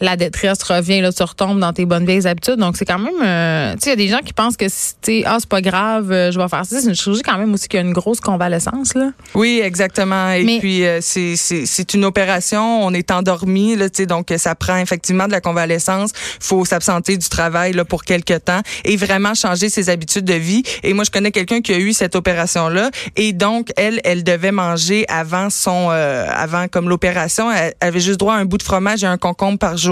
la 0.00 0.16
détresse 0.16 0.62
revient, 0.62 1.00
là, 1.00 1.12
tu 1.12 1.22
retombes 1.22 1.60
dans 1.60 1.72
tes 1.72 1.84
bonnes 1.84 2.06
vieilles 2.06 2.26
habitudes. 2.26 2.56
Donc, 2.56 2.76
c'est 2.76 2.84
quand 2.84 2.98
même, 2.98 3.14
euh, 3.22 3.72
tu 3.74 3.80
sais, 3.80 3.90
il 3.90 3.90
y 3.90 3.92
a 3.92 3.96
des 3.96 4.08
gens 4.08 4.20
qui 4.24 4.32
pensent 4.32 4.56
que, 4.56 4.66
si, 4.68 4.94
tu 5.02 5.22
ah, 5.26 5.36
c'est 5.40 5.48
pas 5.48 5.60
grave, 5.60 6.10
euh, 6.10 6.30
je 6.32 6.38
vais 6.38 6.48
faire 6.48 6.64
ça. 6.64 6.80
C'est 6.80 6.88
une 6.88 6.94
chirurgie 6.94 7.22
quand 7.22 7.36
même 7.38 7.52
aussi 7.52 7.68
qui 7.68 7.76
a 7.76 7.80
une 7.80 7.92
grosse 7.92 8.20
convalescence, 8.20 8.94
là. 8.94 9.10
Oui, 9.34 9.60
exactement. 9.62 10.30
Et 10.32 10.44
Mais- 10.44 10.58
puis 10.58 10.84
euh, 10.86 10.98
c'est 11.02 11.36
c'est 11.36 11.66
c'est 11.66 11.94
une 11.94 12.04
opération, 12.04 12.84
on 12.84 12.92
est 12.94 13.10
endormi 13.10 13.76
là, 13.76 13.90
tu 13.90 13.98
sais, 13.98 14.06
donc 14.06 14.30
euh, 14.30 14.38
ça 14.38 14.54
prend 14.54 14.76
effectivement 14.78 15.26
de 15.26 15.32
la 15.32 15.40
convalescence. 15.40 16.12
Faut 16.40 16.64
s'absenter 16.64 17.16
du 17.16 17.28
travail 17.28 17.72
là 17.72 17.84
pour 17.84 18.04
quelque 18.04 18.38
temps 18.38 18.60
et 18.84 18.96
vraiment 18.96 19.34
changer 19.34 19.68
ses 19.68 19.90
habitudes 19.90 20.24
de 20.24 20.34
vie. 20.34 20.62
Et 20.82 20.92
moi, 20.94 21.04
je 21.04 21.10
connais 21.10 21.30
quelqu'un 21.30 21.60
qui 21.60 21.72
a 21.72 21.78
eu 21.78 21.92
cette 21.92 22.14
opération 22.16 22.68
là 22.68 22.90
et 23.16 23.32
donc 23.32 23.70
elle, 23.76 24.00
elle 24.04 24.24
devait 24.24 24.52
manger 24.52 25.04
avant 25.08 25.50
son 25.50 25.88
euh, 25.90 26.26
avant 26.34 26.68
comme 26.68 26.88
l'opération, 26.88 27.50
elle 27.52 27.74
avait 27.80 28.00
juste 28.00 28.18
droit 28.20 28.34
à 28.34 28.38
un 28.38 28.44
bout 28.46 28.58
de 28.58 28.62
fromage 28.62 29.04
et 29.04 29.06
un 29.06 29.18
concombre 29.18 29.58
par 29.58 29.76
jour. 29.76 29.89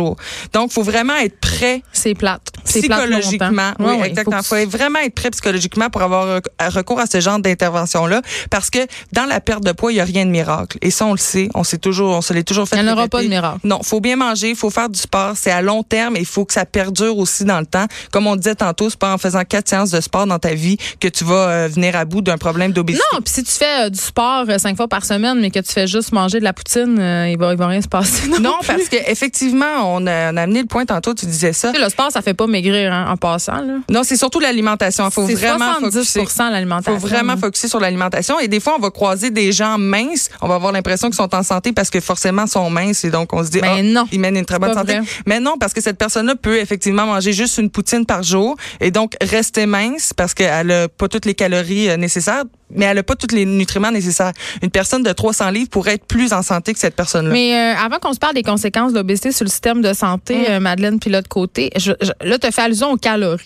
Donc, 0.53 0.73
faut 0.73 0.83
vraiment 0.83 1.17
être 1.17 1.39
prêt 1.41 1.83
C'est 1.93 2.15
plate. 2.15 2.43
Plate 2.53 2.65
psychologiquement. 2.65 3.73
longtemps. 3.79 3.99
Oui, 4.01 4.07
exactement. 4.07 4.43
faut 4.43 4.55
que 4.57 4.63
faut 4.65 4.69
vraiment 4.71 4.99
être 5.01 5.15
prêt 5.15 5.31
psychologiquement 5.31 5.91
pour 5.91 6.03
avoir 6.03 6.27
rec- 6.37 6.47
recours 6.75 7.01
à 7.01 7.07
ce 7.07 7.21
genre 7.21 7.39
d'intervention-là. 7.39 8.23
Parce 8.51 8.71
que 8.71 8.79
dans 9.13 9.25
la 9.27 9.41
perte 9.41 9.65
de 9.65 9.73
poids, 9.73 9.93
il 9.93 9.97
n'y 9.97 10.01
a 10.01 10.05
rien 10.05 10.25
de 10.27 10.31
miracle. 10.31 10.79
Et 10.83 10.91
ça, 10.91 11.07
on 11.07 11.13
le 11.13 11.19
sait. 11.19 11.49
On 11.55 11.65
sait 11.65 11.79
toujours, 11.79 12.17
on 12.17 12.21
se 12.21 12.33
l'est 12.33 12.43
toujours 12.45 12.69
fait. 12.69 12.77
Il 12.77 12.83
n'y 12.85 12.89
en 12.91 12.93
aura 12.93 13.09
pas 13.09 13.23
de 13.23 13.29
miracle. 13.29 13.61
Non, 13.65 13.81
faut 13.83 14.01
bien 14.01 14.17
manger, 14.17 14.51
il 14.51 14.57
faut 14.57 14.71
faire 14.71 14.89
du 14.89 14.99
sport. 14.99 15.33
C'est 15.37 15.51
à 15.51 15.63
long 15.63 15.83
terme 15.83 16.17
et 16.17 16.21
il 16.21 16.27
faut 16.27 16.45
que 16.45 16.53
ça 16.53 16.65
perdure 16.65 17.17
aussi 17.19 17.45
dans 17.45 17.61
le 17.61 17.67
temps. 17.67 17.87
Comme 18.13 18.27
on 18.27 18.37
disait 18.37 18.55
tantôt, 18.55 18.91
c'est 18.91 18.99
pas 18.99 19.13
en 19.15 19.19
faisant 19.19 19.43
quatre 19.45 19.69
séances 19.69 19.91
de 19.91 20.01
sport 20.01 20.27
dans 20.27 20.39
ta 20.39 20.55
vie 20.55 20.77
que 21.01 21.09
tu 21.09 21.25
vas 21.25 21.49
euh, 21.49 21.69
venir 21.69 21.97
à 21.97 22.05
bout 22.05 22.21
d'un 22.21 22.39
problème 22.39 22.73
d'obésité. 22.73 23.05
Non, 23.13 23.21
puis 23.21 23.33
si 23.35 23.43
tu 23.45 23.53
fais 23.53 23.87
euh, 23.87 23.91
du 23.91 23.99
sport 23.99 24.45
euh, 24.49 24.59
cinq 24.59 24.77
fois 24.77 24.89
par 24.89 25.05
semaine, 25.05 25.41
mais 25.41 25.51
que 25.51 25.59
tu 25.61 25.73
fais 25.73 25.87
juste 25.87 26.13
manger 26.13 26.39
de 26.39 26.45
la 26.45 26.53
poutine, 26.53 26.99
euh, 26.99 27.29
il 27.29 27.39
va, 27.39 27.53
il 27.53 27.59
va 27.59 27.67
rien 27.67 27.81
se 27.83 27.89
passer. 27.89 28.29
Non, 28.29 28.39
Non, 28.41 28.55
parce 28.67 28.89
qu'effectivement, 28.89 29.88
on 29.95 30.07
a, 30.07 30.33
on 30.33 30.37
a 30.37 30.43
amené 30.43 30.61
le 30.61 30.67
point 30.67 30.85
tantôt, 30.85 31.15
tu 31.15 31.27
disais 31.27 31.53
ça. 31.53 31.73
Le 31.73 31.89
sport, 31.89 32.11
ça 32.11 32.23
fait 32.23 32.35
pas 32.35 32.47
maigrir 32.47 32.93
hein, 32.93 33.07
en 33.11 33.17
passant. 33.17 33.61
Là. 33.61 33.75
Non, 33.91 34.03
c'est 34.05 34.17
surtout 34.17 34.41
l'alimentation. 34.41 35.07
Il 35.07 35.13
faut 35.13 35.27
vraiment 35.27 35.75
70 35.81 36.13
focuser. 36.13 36.51
l'alimentation. 36.51 36.99
faut 36.99 37.07
vraiment 37.07 37.37
focuser 37.37 37.69
sur 37.69 37.81
l'alimentation. 37.81 38.39
Et 38.41 38.49
des 38.49 38.61
fois, 38.61 38.75
on 38.77 38.81
va 38.81 38.91
croiser 38.91 39.31
des 39.31 39.53
gens 39.53 39.79
minces. 39.79 40.31
On 40.41 40.49
va 40.49 40.57
avoir 40.57 40.73
l'impression 40.73 41.09
qu'ils 41.09 41.17
sont 41.17 41.35
en 41.35 41.43
santé 41.43 41.73
parce 41.73 41.91
que 41.91 42.01
forcément, 42.01 42.45
ils 42.45 42.51
sont 42.51 42.69
minces. 42.71 43.05
Et 43.05 43.11
donc, 43.11 43.33
on 43.33 43.45
se 43.45 43.51
dit, 43.51 43.61
Mais 43.61 43.69
ah, 43.79 43.83
non. 43.83 44.07
ils 44.13 44.21
mènent 44.21 44.37
une 44.37 44.45
très 44.45 44.59
bonne 44.59 44.75
santé. 44.75 44.99
vrai. 44.99 45.09
Mais 45.27 45.41
non, 45.41 45.57
parce 45.59 45.73
que 45.73 45.81
cette 45.81 45.99
personne-là 45.99 46.35
peut 46.35 46.59
effectivement 46.59 47.07
manger 47.07 47.33
juste 47.33 47.59
une 47.59 47.71
poutine 47.71 48.07
par 48.07 48.23
jour 48.23 48.57
et 48.81 48.91
donc 48.91 49.15
rester 49.21 49.67
mince 49.67 50.13
parce 50.15 50.35
qu'elle 50.35 50.71
a 50.71 50.89
pas 50.89 51.09
toutes 51.09 51.25
les 51.25 51.35
calories 51.35 51.89
euh, 51.91 51.97
nécessaires, 51.97 52.45
mais 52.71 52.85
elle 52.87 52.99
a 52.99 53.03
pas 53.03 53.15
tous 53.17 53.35
les 53.35 53.45
nutriments 53.47 53.91
nécessaires. 53.91 54.33
Une 54.63 54.71
personne 54.71 55.03
de 55.03 55.13
300 55.13 55.51
livres 55.51 55.71
pourrait 55.71 55.95
être 55.95 56.05
plus 56.07 56.33
en 56.33 56.43
santé 56.43 56.73
que 56.73 56.79
cette 56.79 56.97
personne-là. 56.97 57.33
Mais 57.33 57.55
euh, 57.55 57.77
avant 57.79 57.99
qu'on 57.99 58.13
se 58.13 58.19
parle 58.19 58.35
des 58.35 58.43
conséquences 58.43 58.93
de 58.93 58.99
l'obésité 58.99 59.33
sur 59.33 59.45
le 59.45 59.51
système 59.51 59.83
de 59.83 59.93
santé, 59.93 60.37
Mm. 60.37 60.45
euh, 60.51 60.61
Madeleine, 60.61 60.99
puis 61.01 61.11
l'autre 61.11 61.29
côté, 61.29 61.71
je, 61.77 61.93
je- 62.01 62.13
là, 62.29 62.39
tu 62.39 62.51
fais 62.53 62.63
allusion 62.63 62.91
aux 62.93 62.97
calories. 62.97 63.45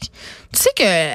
Tu 0.52 0.60
sais 0.62 0.70
que 0.76 0.82
euh, 0.84 1.14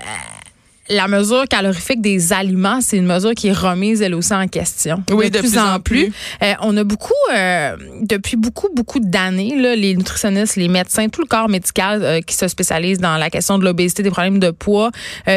la 0.90 1.08
mesure 1.08 1.46
calorifique 1.50 2.02
des 2.02 2.34
aliments, 2.34 2.80
c'est 2.82 2.98
une 2.98 3.06
mesure 3.06 3.34
qui 3.34 3.48
est 3.48 3.54
remise 3.54 4.02
elle 4.02 4.16
aussi 4.16 4.34
en 4.34 4.48
question. 4.48 5.04
Oui, 5.12 5.30
de, 5.30 5.40
plus, 5.40 5.58
en 5.58 5.80
plus. 5.80 6.12
Euh, 6.44 6.54
on 6.62 6.76
a 6.78 6.84
beaucoup, 6.84 7.14
euh, 7.34 7.76
depuis 8.02 8.38
beaucoup, 8.38 8.70
beaucoup 8.74 9.00
d'années, 9.00 9.56
les 9.76 9.96
nutritionnistes, 9.96 10.56
les 10.56 10.68
médecins, 10.68 11.10
tout 11.10 11.22
le 11.22 11.28
corps 11.28 11.50
médical 11.50 12.04
euh, 12.04 12.22
qui 12.22 12.36
se 12.36 12.48
spécialise 12.48 13.00
dans 13.00 13.18
la 13.18 13.30
question 13.30 13.58
de 13.58 13.66
l'obésité, 13.66 14.04
des 14.04 14.12
problèmes 14.12 14.40
de 14.40 14.52
poids, 14.52 14.92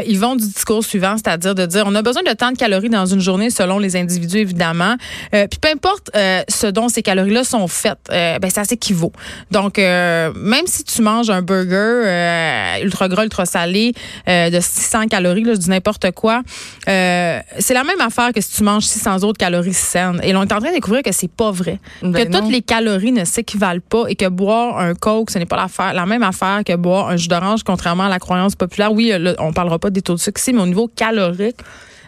ils 0.07 0.19
vont 0.19 0.37
du 0.37 0.47
discours 0.47 0.85
suivant, 0.85 1.17
c'est-à-dire 1.17 1.55
de 1.55 1.67
dire 1.67 1.85
on 1.87 1.95
a 1.95 2.03
besoin 2.03 2.23
de 2.23 2.33
tant 2.33 2.53
de 2.53 2.57
calories 2.57 2.89
dans 2.89 3.07
une 3.07 3.21
journée 3.21 3.51
selon 3.51 3.79
les 3.79 3.97
individus, 3.97 4.39
évidemment. 4.39 4.97
puis 5.33 5.59
peu 5.61 5.69
importe 5.69 6.11
ce 6.15 6.67
dont 6.67 6.89
ces 6.89 7.03
calories-là 7.03 7.45
sont 7.45 7.67
faites, 7.69 7.99
ben 8.09 8.51
ça 8.51 8.65
s'équivaut. 8.65 9.13
Donc, 9.51 9.79
même 9.79 10.67
si 10.67 10.85
tu 10.85 11.03
manges 11.03 11.31
un 11.31 11.43
burger 11.43 12.81
ultra 12.83 13.09
gras, 13.09 13.25
ultra 13.25 13.47
salé 13.47 13.93
de 14.27 14.61
600 14.61 15.09
calories, 15.09 15.40
là, 15.45 15.55
je 15.55 15.59
dis 15.59 15.71
n'importe 15.71 16.11
quoi, 16.13 16.43
c'est 16.87 17.75
la 17.75 17.85
même 17.85 18.01
affaire 18.01 18.33
que 18.33 18.41
si 18.41 18.57
tu 18.57 18.63
manges 18.63 18.85
600 18.85 19.25
autres 19.25 19.39
calories 19.39 19.75
saines. 19.75 20.21
Et 20.23 20.35
on 20.35 20.43
est 20.43 20.53
en 20.53 20.59
train 20.61 20.71
de 20.71 20.75
découvrir 20.75 21.03
que 21.03 21.13
c'est 21.13 21.31
pas 21.31 21.51
vrai. 21.51 21.79
Ben 22.03 22.13
que 22.13 22.37
toutes 22.37 22.51
les 22.51 22.63
calories 22.63 23.13
ne 23.13 23.25
s'équivalent 23.25 23.81
pas 23.89 24.05
et 24.09 24.15
que 24.15 24.29
boire 24.29 24.79
un 24.79 24.95
Coke, 24.95 25.31
ce 25.31 25.39
n'est 25.39 25.47
pas 25.47 25.67
la 25.93 26.07
même 26.07 26.23
affaire 26.23 26.63
que 26.65 26.77
boire 26.77 27.09
un 27.09 27.17
jus 27.17 27.29
d'orange, 27.29 27.63
contrairement 27.63 28.05
à 28.05 28.09
la 28.09 28.19
croyance 28.19 28.55
populaire. 28.55 28.93
Oui, 28.93 29.13
là, 29.19 29.35
on 29.39 29.53
parlera 29.53 29.79
pas 29.79 29.91
des 29.91 30.03
taux 30.03 30.15
de 30.15 30.21
sucre 30.21 30.41
ici, 30.41 30.53
mais 30.53 30.63
au 30.63 30.67
niveau 30.67 30.89
calorique, 30.89 31.59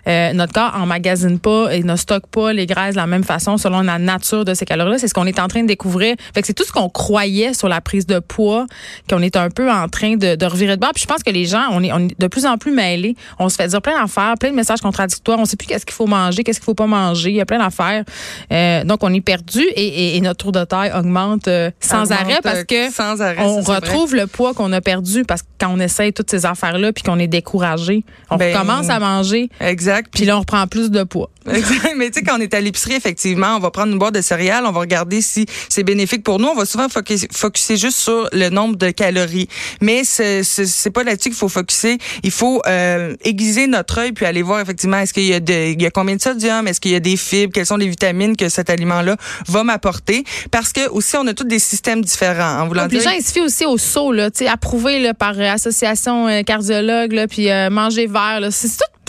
euh, 0.09 0.33
notre 0.33 0.53
corps 0.53 0.73
emmagasine 0.75 1.39
pas 1.39 1.75
et 1.75 1.83
ne 1.83 1.97
stocke 1.97 2.27
pas 2.27 2.53
les 2.53 2.67
graisses 2.67 2.95
de 2.95 3.01
la 3.01 3.07
même 3.07 3.25
façon 3.25 3.57
selon 3.57 3.83
la 3.83 3.99
nature 3.99 4.45
de 4.45 4.55
ces 4.55 4.65
calories-là. 4.65 4.99
C'est 4.99 5.09
ce 5.09 5.15
qu'on 5.15 5.27
est 5.27 5.39
en 5.39 5.49
train 5.49 5.63
de 5.63 5.69
découvrir. 5.69 6.17
Fait 6.35 6.41
que 6.41 6.47
c'est 6.47 6.55
tout 6.55 6.65
ce 6.65 6.73
qu'on 6.73 6.89
croyait 6.89 7.55
sur 7.55 7.69
la 7.69 7.81
prise 7.81 8.07
de 8.07 8.19
poids 8.19 8.67
qu'on 9.09 9.23
est 9.23 9.37
un 9.37 9.51
peu 9.51 9.71
en 9.71 9.89
train 9.89 10.17
de, 10.17 10.35
de 10.35 10.47
revirer 10.47 10.77
de 10.77 10.81
bord. 10.81 10.93
Puis 10.95 11.03
je 11.03 11.09
pense 11.09 11.23
que 11.23 11.31
les 11.31 11.45
gens, 11.45 11.67
on 11.71 11.83
est, 11.83 11.93
on 11.93 12.01
est 12.01 12.19
de 12.19 12.27
plus 12.27 12.47
en 12.47 12.59
plus 12.59 12.73
mêlés. 12.73 13.17
On 13.39 13.49
se 13.49 13.57
fait 13.57 13.69
dire 13.69 13.81
plein 13.83 14.01
d'affaires, 14.01 14.35
plein 14.39 14.51
de 14.51 14.57
messages 14.57 14.81
contradictoires. 14.81 15.39
On 15.39 15.45
sait 15.45 15.57
plus 15.57 15.67
qu'est-ce 15.67 15.87
qu'il 15.87 15.95
faut 15.95 16.07
manger, 16.07 16.43
qu'est-ce 16.45 16.59
qu'il 16.59 16.65
faut 16.65 16.75
pas 16.75 16.87
manger. 16.87 17.31
Il 17.31 17.37
y 17.37 17.41
a 17.41 17.47
plein 17.47 17.59
d'affaires. 17.59 18.05
Euh, 18.53 18.85
donc 18.85 19.03
on 19.05 19.13
est 19.13 19.21
perdu 19.21 19.63
et, 19.77 20.17
et, 20.17 20.21
notre 20.21 20.39
tour 20.45 20.53
de 20.53 20.65
taille 20.65 20.93
augmente 20.97 21.49
euh, 21.49 21.71
sans 21.81 22.11
arrêt 22.13 22.39
parce 22.43 22.65
que 22.65 22.91
sans 22.91 23.21
arrêt, 23.21 23.37
on 23.41 23.61
retrouve 23.61 24.15
le 24.15 24.27
poids 24.27 24.55
qu'on 24.55 24.73
a 24.73 24.81
perdu 24.81 25.25
parce 25.25 25.43
que 25.43 25.49
quand 25.61 25.73
on 25.73 25.81
essaye 25.81 26.13
toutes 26.13 26.31
ces 26.31 26.47
affaires-là 26.47 26.93
puis 26.93 27.03
qu'on 27.03 27.19
est 27.19 27.27
découragé, 27.27 28.05
on 28.31 28.37
Ben, 28.37 28.57
commence 28.57 28.89
à 28.89 28.99
manger. 28.99 29.49
Exact. 29.61 29.92
Puis 30.13 30.25
là, 30.25 30.37
on 30.37 30.41
reprend 30.41 30.67
plus 30.67 30.91
de 30.91 31.03
poids. 31.03 31.31
Exact. 31.53 31.95
Mais 31.97 32.11
tu 32.11 32.21
sais, 32.21 32.25
quand 32.25 32.39
on 32.39 32.41
est 32.41 32.55
à 32.55 32.61
l'épicerie, 32.61 32.95
effectivement, 32.95 33.57
on 33.57 33.59
va 33.59 33.71
prendre 33.71 33.93
une 33.93 33.99
boîte 33.99 34.15
de 34.15 34.21
céréales, 34.21 34.65
on 34.65 34.73
va 34.73 34.81
regarder 34.81 35.23
si 35.23 35.47
c'est 35.69 35.83
bénéfique 35.83 36.23
pour 36.23 36.39
nous. 36.39 36.49
On 36.49 36.55
va 36.55 36.65
souvent 36.65 36.87
focuser, 36.89 37.77
juste 37.77 37.99
sur 37.99 38.29
le 38.33 38.49
nombre 38.49 38.77
de 38.77 38.91
calories. 38.91 39.49
Mais 39.81 40.05
c'est 40.05 40.43
c'est 40.45 40.91
pas 40.91 41.03
là-dessus 41.03 41.31
qu'il 41.31 41.39
faut 41.39 41.49
focuser. 41.49 41.99
Il 42.23 42.31
faut 42.31 42.63
euh, 42.67 43.17
aiguiser 43.25 43.67
notre 43.67 43.99
œil 43.99 44.13
puis 44.13 44.25
aller 44.25 44.43
voir 44.43 44.61
effectivement 44.61 44.99
est-ce 44.99 45.13
qu'il 45.13 45.27
y 45.27 45.35
a 45.35 45.41
de, 45.41 45.73
il 45.73 45.83
y 45.83 45.87
a 45.87 45.91
combien 45.91 46.17
de 46.17 46.21
sodium, 46.21 46.67
est-ce 46.69 46.81
qu'il 46.81 46.93
y 46.93 46.97
a 46.97 47.01
des 47.01 47.17
fibres, 47.17 47.53
quelles 47.53 47.67
sont 47.67 47.77
les 47.77 47.89
vitamines 47.89 48.37
que 48.37 48.49
cet 48.49 48.71
aliment-là 48.71 49.17
va 49.49 49.65
m'apporter? 49.65 50.25
Parce 50.51 50.73
que 50.73 50.89
aussi, 50.91 51.17
on 51.17 51.27
a 51.27 51.35
tous 51.35 51.45
des 51.45 51.59
systèmes 51.59 52.03
différents. 52.03 52.61
En 52.61 52.69
voulant 52.69 52.83
Donc, 52.85 52.93
les 52.93 52.99
dire, 52.99 53.11
gens, 53.11 53.17
ils 53.17 53.25
se 53.25 53.33
fient 53.33 53.41
aussi 53.41 53.65
au 53.65 53.79
saut, 53.79 54.13
là, 54.13 54.31
tu 54.31 54.39
sais, 54.39 54.49
approuvé 54.49 55.01
là, 55.01 55.15
par 55.15 55.39
euh, 55.39 55.51
association 55.51 56.29
euh, 56.29 56.43
cardiologue, 56.43 57.13
là, 57.13 57.27
puis 57.27 57.51
euh, 57.51 57.71
manger 57.71 58.07
vert. 58.07 58.41
là. 58.41 58.51
C'est 58.51 58.69
tout, 58.69 58.77
c'est 58.77 59.02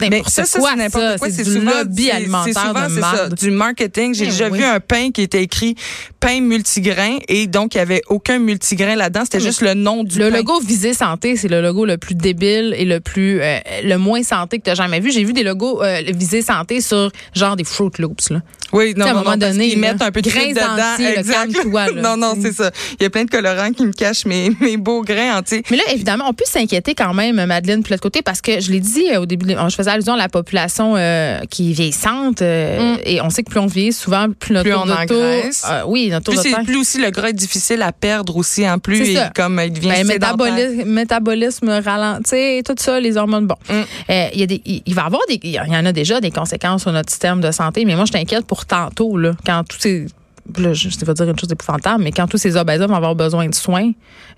n'importe 0.00 0.34
quoi, 0.58 0.70
c'est 0.70 0.76
n'importe 0.76 1.18
quoi. 1.18 1.28
C'est 1.30 1.44
du 1.44 1.52
souvent 1.52 1.70
lobby 1.78 2.10
alimentaire 2.10 2.66
souvent, 2.66 2.88
de 2.88 3.00
ça, 3.00 3.28
du 3.28 3.50
marketing. 3.50 4.14
J'ai 4.14 4.24
Eh 4.24 4.28
déjà 4.30 4.48
oui. 4.48 4.58
vu 4.58 4.64
un 4.64 4.80
pain 4.80 5.10
qui 5.10 5.22
était 5.22 5.42
écrit 5.42 5.74
pain 6.20 6.40
multigrain 6.40 7.18
et 7.28 7.46
donc 7.46 7.74
il 7.74 7.78
y 7.78 7.80
avait 7.80 8.02
aucun 8.08 8.38
multigrain 8.38 8.96
là-dedans. 8.96 9.22
C'était 9.24 9.40
juste 9.40 9.60
le 9.62 9.74
nom 9.74 10.04
du 10.04 10.18
Le 10.18 10.30
pain. 10.30 10.36
logo 10.38 10.60
Visée 10.60 10.94
Santé, 10.94 11.36
c'est 11.36 11.48
le 11.48 11.60
logo 11.62 11.84
le 11.84 11.96
plus 11.98 12.14
débile 12.14 12.74
et 12.76 12.84
le 12.84 13.00
plus 13.00 13.40
euh, 13.40 13.58
le 13.84 13.96
moins 13.96 14.22
santé 14.22 14.58
que 14.58 14.64
tu 14.64 14.70
as 14.70 14.74
jamais 14.74 15.00
vu. 15.00 15.10
J'ai 15.12 15.24
vu 15.24 15.32
des 15.32 15.42
logos 15.44 15.82
euh, 15.82 16.00
Visée 16.08 16.42
Santé 16.42 16.80
sur 16.80 17.10
genre 17.34 17.56
des 17.56 17.64
Fruit 17.64 17.90
Loops. 17.98 18.30
Là. 18.30 18.40
Oui, 18.72 18.92
non, 18.96 19.06
à 19.06 19.08
un 19.08 19.12
non, 19.12 19.18
moment 19.20 19.30
non, 19.30 19.36
donné, 19.38 19.70
là, 19.70 19.76
mettent 19.76 20.02
un 20.02 20.10
peu 20.10 20.20
de 20.20 20.28
grains 20.28 20.50
dedans. 20.50 20.92
entiers, 20.92 21.14
là. 21.94 22.02
non, 22.02 22.16
non, 22.18 22.34
c'est 22.40 22.52
ça. 22.52 22.70
Il 23.00 23.02
y 23.02 23.06
a 23.06 23.10
plein 23.10 23.24
de 23.24 23.30
colorants 23.30 23.72
qui 23.72 23.86
me 23.86 23.92
cachent 23.92 24.26
mes, 24.26 24.50
mes 24.60 24.76
beaux 24.76 25.02
grains 25.02 25.38
entiers. 25.38 25.62
Mais 25.70 25.78
là, 25.78 25.84
évidemment, 25.92 26.24
on 26.28 26.34
peut 26.34 26.44
s'inquiéter 26.46 26.94
quand 26.94 27.14
même, 27.14 27.42
Madeleine, 27.46 27.80
de 27.80 27.88
l'autre 27.88 28.02
côté, 28.02 28.20
parce 28.20 28.42
que 28.42 28.60
je 28.60 28.70
l'ai 28.70 28.80
dit 28.80 29.06
euh, 29.10 29.20
au 29.20 29.26
début, 29.26 29.46
je 29.48 29.74
faisais 29.74 29.90
allusion 29.90 30.14
à 30.14 30.18
la 30.18 30.28
population 30.28 30.96
euh, 30.96 31.38
qui 31.48 31.70
est 31.70 31.74
vieillissante, 31.74 32.42
euh, 32.42 32.96
et 33.06 33.22
on 33.22 33.30
sait 33.30 33.42
que 33.42 33.50
plus 33.50 33.60
on 33.60 33.66
vieillit, 33.66 33.92
souvent, 33.92 34.26
plus 34.38 34.52
notre 34.52 34.68
Mm. 34.68 34.72
Plus 34.72 34.74
on 34.74 34.90
engraisse. 34.92 35.64
euh, 35.70 35.82
oui, 36.12 36.22
Plus, 36.24 36.36
c'est, 36.42 36.64
plus 36.64 36.76
aussi 36.76 36.98
le 36.98 37.10
gras 37.10 37.28
est 37.28 37.32
difficile 37.32 37.82
à 37.82 37.92
perdre 37.92 38.36
aussi, 38.36 38.68
en 38.68 38.78
plus, 38.78 39.04
C'est 39.04 39.12
et 39.12 39.18
comme 39.34 39.60
il 39.64 39.72
devient 39.72 39.88
Ben, 39.88 40.06
métabolisme, 40.06 40.84
métabolisme 40.84 41.68
ralenti, 41.84 42.62
tout 42.64 42.74
ça, 42.78 43.00
les 43.00 43.16
hormones. 43.16 43.46
Bon, 43.46 43.56
Mm. 43.68 43.72
Euh, 44.10 44.28
il 44.32 44.40
y 44.40 44.42
a 44.42 44.46
des, 44.46 44.62
il 44.64 44.82
il 44.86 44.94
va 44.94 45.02
y 45.02 45.06
avoir 45.06 45.22
des, 45.28 45.40
il 45.42 45.50
y 45.52 45.58
en 45.58 45.84
a 45.84 45.92
déjà 45.92 46.20
des 46.20 46.30
conséquences 46.30 46.82
sur 46.82 46.92
notre 46.92 47.10
système 47.10 47.40
de 47.40 47.50
santé. 47.50 47.84
Mais 47.84 47.94
moi, 47.94 48.04
je 48.06 48.12
t'inquiète 48.12 48.46
pour 48.46 48.64
tantôt 48.66 49.16
là, 49.16 49.32
quand 49.44 49.64
tous 49.68 49.78
ces 49.80 50.06
Là, 50.56 50.72
je 50.72 50.88
je 50.88 51.04
vais 51.04 51.12
dire 51.12 51.28
une 51.28 51.38
chose 51.38 51.52
épouvantable, 51.52 52.02
mais 52.02 52.10
quand 52.10 52.26
tous 52.26 52.38
ces 52.38 52.56
obèses 52.56 52.80
vont 52.80 52.94
avoir 52.94 53.14
besoin 53.14 53.46
de 53.48 53.54
soins, 53.54 53.90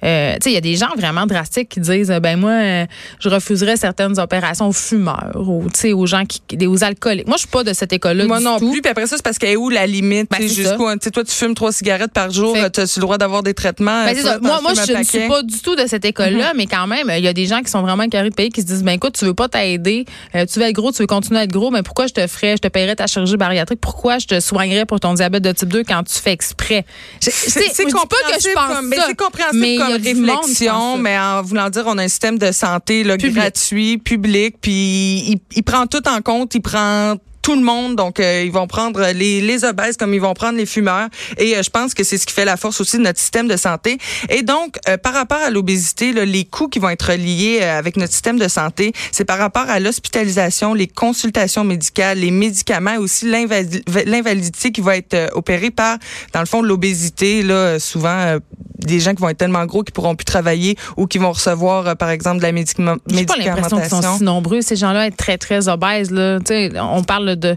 euh, 0.04 0.34
tu 0.34 0.44
sais, 0.44 0.50
il 0.50 0.54
y 0.54 0.58
a 0.58 0.60
des 0.60 0.76
gens 0.76 0.90
vraiment 0.96 1.26
drastiques 1.26 1.68
qui 1.68 1.80
disent, 1.80 2.12
ben 2.22 2.38
moi, 2.38 2.50
euh, 2.50 2.86
je 3.18 3.28
refuserais 3.28 3.76
certaines 3.76 4.18
opérations 4.18 4.68
aux 4.68 4.72
fumeurs 4.72 5.32
ou 5.36 5.64
tu 5.72 5.80
sais 5.80 5.92
aux 5.92 6.06
gens 6.06 6.24
qui, 6.24 6.40
aux 6.66 6.84
alcooliques. 6.84 7.26
Moi, 7.26 7.36
je 7.36 7.40
suis 7.40 7.48
pas 7.48 7.64
de 7.64 7.72
cette 7.72 7.92
école-là 7.92 8.26
Moi 8.26 8.38
du 8.38 8.44
non 8.44 8.58
tout. 8.58 8.70
plus. 8.70 8.82
Puis 8.82 8.90
après 8.90 9.06
ça, 9.06 9.16
c'est 9.16 9.22
parce 9.22 9.38
qu'elle 9.38 9.50
est 9.50 9.56
où 9.56 9.70
la 9.70 9.86
limite? 9.86 10.30
Ben, 10.30 10.38
c'est 10.40 10.48
jusqu'où, 10.48 10.90
tu 10.92 10.98
sais, 11.02 11.10
toi, 11.10 11.24
tu 11.24 11.32
fumes 11.32 11.54
trois 11.54 11.72
cigarettes 11.72 12.12
par 12.12 12.30
jour, 12.30 12.56
tu 12.72 12.80
as 12.80 12.96
le 12.96 13.00
droit 13.00 13.18
d'avoir 13.18 13.42
des 13.42 13.54
traitements? 13.54 14.04
Ben, 14.04 14.14
c'est 14.14 14.22
toi, 14.22 14.38
Moi, 14.40 14.60
moi 14.62 14.72
je 14.74 14.92
ne 14.92 15.02
suis 15.02 15.28
pas 15.28 15.42
du 15.42 15.58
tout 15.60 15.76
de 15.76 15.86
cette 15.86 16.04
école-là, 16.04 16.52
mais 16.56 16.66
quand 16.66 16.86
même, 16.86 17.12
il 17.16 17.24
y 17.24 17.28
a 17.28 17.32
des 17.32 17.46
gens 17.46 17.60
qui 17.62 17.70
sont 17.70 17.82
vraiment 17.82 18.08
carrés 18.08 18.30
de 18.30 18.34
pays 18.34 18.50
qui 18.50 18.62
se 18.62 18.66
disent, 18.66 18.82
ben 18.82 18.92
écoute, 18.92 19.16
tu 19.18 19.24
veux 19.24 19.34
pas 19.34 19.48
t'aider, 19.48 20.04
euh, 20.34 20.46
tu 20.46 20.58
veux 20.58 20.66
être 20.66 20.74
gros, 20.74 20.92
tu 20.92 21.02
veux 21.02 21.06
continuer 21.06 21.40
à 21.40 21.44
être 21.44 21.52
gros, 21.52 21.70
mais 21.70 21.82
pourquoi 21.82 22.06
je 22.06 22.14
te 22.14 22.26
ferais, 22.26 22.56
je 22.56 22.62
te 22.62 22.68
paierais 22.68 22.96
ta 22.96 23.06
chirurgie 23.06 23.36
bariatrique, 23.36 23.80
pourquoi 23.80 24.18
je 24.18 24.26
te 24.26 24.40
soignerais 24.40 24.86
pour 24.86 25.00
ton 25.00 25.14
diabète 25.14 25.42
de 25.42 25.52
type 25.52 25.68
2 25.68 25.84
quand 25.84 26.02
tu 26.04 26.18
fais 26.18 26.32
exprès? 26.32 26.84
C'est 27.20 27.30
c'est 27.30 27.84
pas 27.84 27.84
que 27.84 27.90
je 27.90 27.96
compréhensible 27.96 28.54
pense 28.54 28.76
comme, 28.76 28.88
mais 28.88 28.96
ça, 28.96 29.04
c'est 29.08 29.14
compréhensible 29.16 29.60
mais 29.60 29.78
a 29.80 29.86
comme 29.86 29.89
réflexion, 29.92 30.96
mais 30.98 31.18
en 31.18 31.42
voulant 31.42 31.70
dire, 31.70 31.84
on 31.86 31.98
a 31.98 32.02
un 32.04 32.08
système 32.08 32.38
de 32.38 32.52
santé 32.52 33.04
là, 33.04 33.16
Public. 33.16 33.34
gratuit, 33.34 33.98
public, 33.98 34.56
puis 34.60 34.72
il, 34.72 35.38
il 35.56 35.62
prend 35.62 35.86
tout 35.86 36.06
en 36.08 36.20
compte, 36.22 36.54
il 36.54 36.62
prend 36.62 37.16
tout 37.42 37.54
le 37.56 37.62
monde, 37.62 37.96
donc 37.96 38.20
euh, 38.20 38.42
ils 38.44 38.52
vont 38.52 38.66
prendre 38.66 39.00
les, 39.14 39.40
les 39.40 39.64
obèses 39.64 39.96
comme 39.96 40.12
ils 40.14 40.20
vont 40.20 40.34
prendre 40.34 40.58
les 40.58 40.66
fumeurs. 40.66 41.08
Et 41.38 41.56
euh, 41.56 41.62
je 41.62 41.70
pense 41.70 41.94
que 41.94 42.04
c'est 42.04 42.18
ce 42.18 42.26
qui 42.26 42.34
fait 42.34 42.44
la 42.44 42.56
force 42.56 42.80
aussi 42.80 42.98
de 42.98 43.02
notre 43.02 43.18
système 43.18 43.48
de 43.48 43.56
santé. 43.56 43.98
Et 44.28 44.42
donc, 44.42 44.76
euh, 44.88 44.96
par 44.98 45.14
rapport 45.14 45.38
à 45.38 45.50
l'obésité, 45.50 46.12
les 46.12 46.44
coûts 46.44 46.68
qui 46.68 46.78
vont 46.78 46.90
être 46.90 47.12
liés 47.14 47.60
euh, 47.62 47.78
avec 47.78 47.96
notre 47.96 48.12
système 48.12 48.38
de 48.38 48.48
santé, 48.48 48.92
c'est 49.12 49.24
par 49.24 49.38
rapport 49.38 49.68
à 49.68 49.80
l'hospitalisation, 49.80 50.74
les 50.74 50.86
consultations 50.88 51.64
médicales, 51.64 52.18
les 52.18 52.30
médicaments, 52.30 52.92
et 52.94 52.98
aussi 52.98 53.26
l'invali- 53.30 53.82
l'invalidité 54.06 54.72
qui 54.72 54.80
va 54.80 54.96
être 54.96 55.14
euh, 55.14 55.28
opérée 55.32 55.70
par, 55.70 55.98
dans 56.34 56.40
le 56.40 56.46
fond, 56.46 56.62
l'obésité. 56.62 57.42
Là, 57.42 57.78
souvent, 57.78 58.08
euh, 58.10 58.38
des 58.78 58.98
gens 58.98 59.14
qui 59.14 59.20
vont 59.20 59.28
être 59.28 59.36
tellement 59.36 59.66
gros 59.66 59.82
qu'ils 59.82 59.92
pourront 59.92 60.14
plus 60.16 60.24
travailler 60.24 60.74
ou 60.96 61.06
qui 61.06 61.18
vont 61.18 61.32
recevoir, 61.32 61.86
euh, 61.86 61.94
par 61.94 62.08
exemple, 62.10 62.38
de 62.38 62.42
la 62.42 62.52
médicament- 62.52 62.96
J'ai 63.08 63.26
pas 63.26 63.36
l'impression 63.36 63.76
qu'ils 63.78 63.88
sont 63.90 63.96
médicamentation. 63.96 64.18
si 64.18 64.24
nombreux, 64.24 64.62
ces 64.62 64.76
gens-là, 64.76 65.06
être 65.06 65.16
très, 65.18 65.36
très 65.36 65.68
obèses, 65.68 66.10
là. 66.10 66.38
Tu 66.40 66.46
sais, 66.46 66.72
on 66.80 67.02
parle 67.04 67.29
de. 67.36 67.56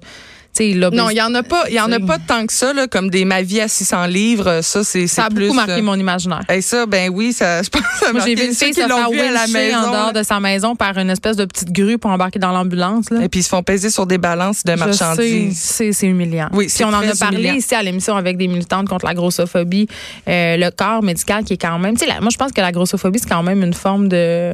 Non, 0.59 1.09
il 1.09 1.17
y 1.17 1.21
en 1.21 1.33
a 1.33 1.41
pas, 1.41 1.63
il 1.67 1.73
y 1.73 1.79
en 1.79 1.91
a 1.91 1.99
pas 1.99 2.19
tant 2.19 2.45
que 2.45 2.53
ça 2.53 2.73
là, 2.73 2.87
comme 2.87 3.09
des 3.09 3.25
ma 3.25 3.41
vie 3.41 3.59
à 3.59 3.67
600 3.67 4.05
livres, 4.05 4.47
euh, 4.47 4.61
ça 4.61 4.83
c'est 4.83 5.07
Ça 5.07 5.25
a 5.25 5.29
plus 5.29 5.47
beaucoup 5.47 5.55
marqué 5.55 5.79
euh, 5.79 5.81
mon 5.81 5.95
imaginaire. 5.95 6.43
Et 6.53 6.61
ça 6.61 6.85
ben 6.85 7.09
oui, 7.11 7.33
ça 7.33 7.63
je 7.63 7.69
pense 7.69 7.81
ça 7.99 8.11
Moi, 8.13 8.21
j'ai 8.23 8.35
marqué 8.35 8.35
vu 8.35 8.47
une 8.49 8.53
fille 8.53 8.73
se 8.73 8.81
faire 8.81 8.95
à 8.95 9.31
la 9.31 9.47
maison. 9.47 9.77
en 9.77 9.91
dehors 9.91 10.13
de 10.13 10.21
sa 10.21 10.39
maison 10.39 10.75
par 10.75 10.95
une 10.99 11.09
espèce 11.09 11.37
de 11.37 11.45
petite 11.45 11.71
grue 11.71 11.97
pour 11.97 12.11
embarquer 12.11 12.37
dans 12.37 12.51
l'ambulance, 12.51 13.09
là. 13.09 13.23
Et 13.23 13.29
puis 13.29 13.39
ils 13.39 13.43
se 13.43 13.49
font 13.49 13.63
peser 13.63 13.89
sur 13.89 14.05
des 14.05 14.19
balances 14.19 14.63
de 14.63 14.75
marchandises. 14.75 15.57
c'est 15.59 15.91
c'est 15.91 16.07
humiliant. 16.07 16.49
Oui, 16.53 16.67
Puis 16.67 16.83
on 16.83 16.89
en 16.89 17.01
a 17.01 17.15
parlé 17.15 17.37
humiliant. 17.37 17.55
ici 17.55 17.73
à 17.73 17.81
l'émission 17.81 18.15
avec 18.15 18.37
des 18.37 18.47
militantes 18.47 18.87
contre 18.87 19.05
la 19.05 19.15
grossophobie. 19.15 19.87
Euh, 20.27 20.57
le 20.57 20.69
corps 20.69 21.01
médical 21.01 21.43
qui 21.43 21.53
est 21.53 21.61
quand 21.61 21.79
même, 21.79 21.97
tu 21.97 22.05
sais, 22.05 22.11
moi 22.21 22.29
je 22.31 22.37
pense 22.37 22.51
que 22.51 22.61
la 22.61 22.71
grossophobie 22.71 23.17
c'est 23.19 23.29
quand 23.29 23.43
même 23.43 23.63
une 23.63 23.73
forme 23.73 24.07
de, 24.07 24.53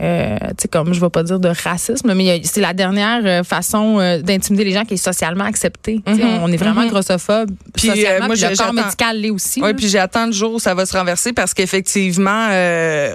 euh, 0.00 0.36
tu 0.50 0.62
sais, 0.62 0.68
comme 0.68 0.92
je 0.94 1.00
vais 1.00 1.10
pas 1.10 1.22
dire 1.22 1.40
de 1.40 1.50
racisme, 1.64 2.14
mais 2.14 2.38
il 2.38 2.46
c'est 2.46 2.60
la 2.60 2.72
dernière 2.72 3.20
euh, 3.24 3.42
façon 3.42 3.98
euh, 3.98 4.20
d'intimider 4.22 4.64
les 4.64 4.72
gens 4.72 4.84
qui 4.84 4.94
est 4.94 4.98
socialement 4.98 5.44
acceptée. 5.44 6.00
Mhm, 6.06 6.40
On 6.42 6.52
est 6.52 6.56
vraiment 6.56 6.82
mhm. 6.82 6.88
grossophobe 6.90 7.50
Puis, 7.74 7.90
euh, 7.90 7.94
socialement. 7.94 8.26
moi, 8.26 8.36
puis 8.36 8.44
le 8.48 8.56
corps 8.56 8.72
médical 8.72 9.20
l'est 9.20 9.30
aussi. 9.30 9.62
Oui, 9.62 9.74
puis 9.74 9.88
j'attends 9.88 10.26
le 10.26 10.32
jour 10.32 10.54
où 10.54 10.58
ça 10.58 10.74
va 10.74 10.86
se 10.86 10.96
renverser 10.96 11.32
parce 11.32 11.54
qu'effectivement, 11.54 12.48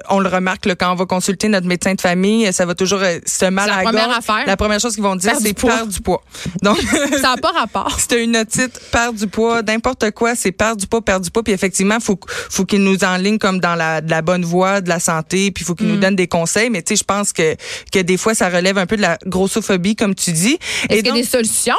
on 0.10 0.20
le 0.20 0.30
remarque 0.30 0.66
là, 0.66 0.76
quand 0.76 0.92
on 0.92 0.96
va 0.96 1.06
consulter 1.06 1.48
notre 1.48 1.68
médecin 1.68 1.94
de 1.94 2.02
famille, 2.02 2.52
ça 2.52 2.66
va 2.66 2.76
toujours 2.76 3.02
se 3.26 3.46
mal 3.46 3.68
la 3.68 3.74
à 3.74 3.78
la 3.78 3.84
première 3.84 4.18
affaire. 4.18 4.44
La 4.46 4.58
première 4.58 4.80
chose 4.80 4.94
qu'ils 4.94 5.04
vont 5.04 5.16
dire, 5.16 5.34
c'est 5.40 5.54
perdre 5.54 5.92
du 5.92 6.02
poids. 6.02 6.24
Donc 6.62 6.78
ça 7.22 7.36
n'a 7.36 7.38
pas 7.38 7.52
rapport. 7.52 7.98
T'as 8.08 8.22
une 8.22 8.36
otite, 8.38 8.80
perdre 8.92 9.18
du 9.18 9.28
poids, 9.28 9.62
n'importe 9.62 10.12
quoi, 10.12 10.36
c'est 10.36 10.52
perdre 10.52 10.78
du 10.78 10.88
poids, 10.88 11.02
perdre 11.02 11.24
du 11.26 11.32
poids. 11.32 11.44
Puis 11.44 11.54
effectivement, 11.54 12.00
faut 12.00 12.20
faut 12.50 12.66
qu'ils 12.66 12.84
nous 12.84 13.04
enlignent 13.04 13.40
comme 13.40 13.60
dans 13.60 13.76
la, 13.76 14.02
de 14.02 14.10
la 14.10 14.22
bonne 14.22 14.44
voie 14.46 14.82
de 14.82 14.90
la 14.90 15.00
santé, 15.00 15.52
puis 15.52 15.64
faut 15.64 15.76
qu'ils 15.76 15.88
Mm. 15.88 15.92
nous 15.92 16.00
donnent 16.00 16.16
des 16.16 16.28
conseils. 16.28 16.70
Mais 16.74 16.82
tu 16.82 16.96
sais, 16.96 17.00
je 17.00 17.04
pense 17.06 17.32
que 17.32 17.56
que 17.92 18.00
des 18.00 18.18
fois, 18.18 18.36
ça 18.36 18.50
relève 18.50 18.78
un 18.78 18.86
peu 18.86 18.98
de 18.98 19.02
la 19.02 19.18
grossophobie, 19.26 19.96
comme 19.96 20.16
tu 20.16 20.32
dis. 20.32 20.58
Est-ce 20.90 21.00
qu'il 21.00 21.08
y 21.08 21.10
a 21.12 21.14
des 21.14 21.24
solutions? 21.24 21.76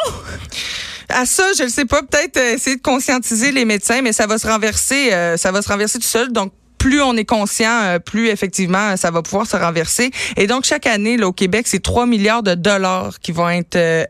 à 1.11 1.27
ça, 1.27 1.45
je 1.57 1.65
ne 1.65 1.69
sais 1.69 1.85
pas, 1.85 2.03
peut-être 2.03 2.39
euh, 2.39 2.55
essayer 2.55 2.77
de 2.77 2.83
conscientiser 2.83 3.53
les 3.53 3.67
médecins, 3.67 4.01
mais 4.01 4.13
ça 4.13 4.27
va 4.27 4.39
se 4.39 4.47
renverser, 4.47 5.13
euh, 5.13 5.37
ça 5.37 5.53
va 5.53 5.61
se 5.61 5.69
renverser 5.69 5.99
tout 5.99 6.07
seul. 6.07 6.33
Donc 6.33 6.53
plus 6.85 7.01
on 7.01 7.17
est 7.17 7.25
conscient, 7.25 7.81
euh, 7.83 7.99
plus 7.99 8.29
effectivement 8.29 8.97
ça 8.99 9.11
va 9.11 9.23
pouvoir 9.23 9.47
se 9.47 9.57
renverser. 9.57 10.11
Et 10.37 10.47
donc 10.47 10.65
chaque 10.65 10.87
année 10.87 11.17
là, 11.17 11.27
au 11.27 11.33
Québec, 11.33 11.67
c'est 11.67 11.83
3 11.83 12.07
milliards 12.07 12.43
de 12.43 12.55
dollars 12.55 13.21
qui 13.21 13.33
vont 13.33 13.49
être 13.49 13.77
euh, 13.77 14.05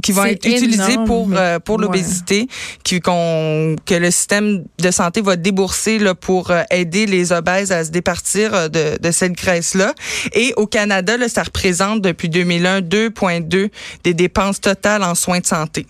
qui 0.00 0.12
vont 0.12 0.24
être 0.24 0.46
utilisés 0.46 0.92
énorme, 0.92 1.06
pour 1.06 1.28
mais- 1.28 1.36
euh, 1.38 1.58
pour 1.58 1.76
ouais. 1.76 1.82
l'obésité 1.82 2.48
qui 2.82 3.00
qu'on 3.00 3.76
que 3.84 3.94
le 3.94 4.10
système 4.10 4.64
de 4.80 4.90
santé 4.90 5.20
va 5.20 5.36
débourser 5.36 5.98
là 5.98 6.14
pour 6.14 6.50
euh, 6.50 6.62
aider 6.70 7.04
les 7.06 7.32
obèses 7.32 7.72
à 7.72 7.84
se 7.84 7.90
départir 7.90 8.54
euh, 8.54 8.68
de, 8.68 8.98
de 9.00 9.10
cette 9.10 9.32
graisse 9.32 9.74
là 9.74 9.94
et 10.32 10.54
au 10.56 10.66
Canada 10.66 11.16
là, 11.18 11.28
ça 11.28 11.42
représente 11.42 12.00
depuis 12.00 12.28
2001 12.30 12.80
2.2 12.80 13.68
des 14.04 14.14
dépenses 14.14 14.60
totales 14.60 15.02
en 15.02 15.14
soins 15.14 15.40
de 15.40 15.46
santé. 15.46 15.86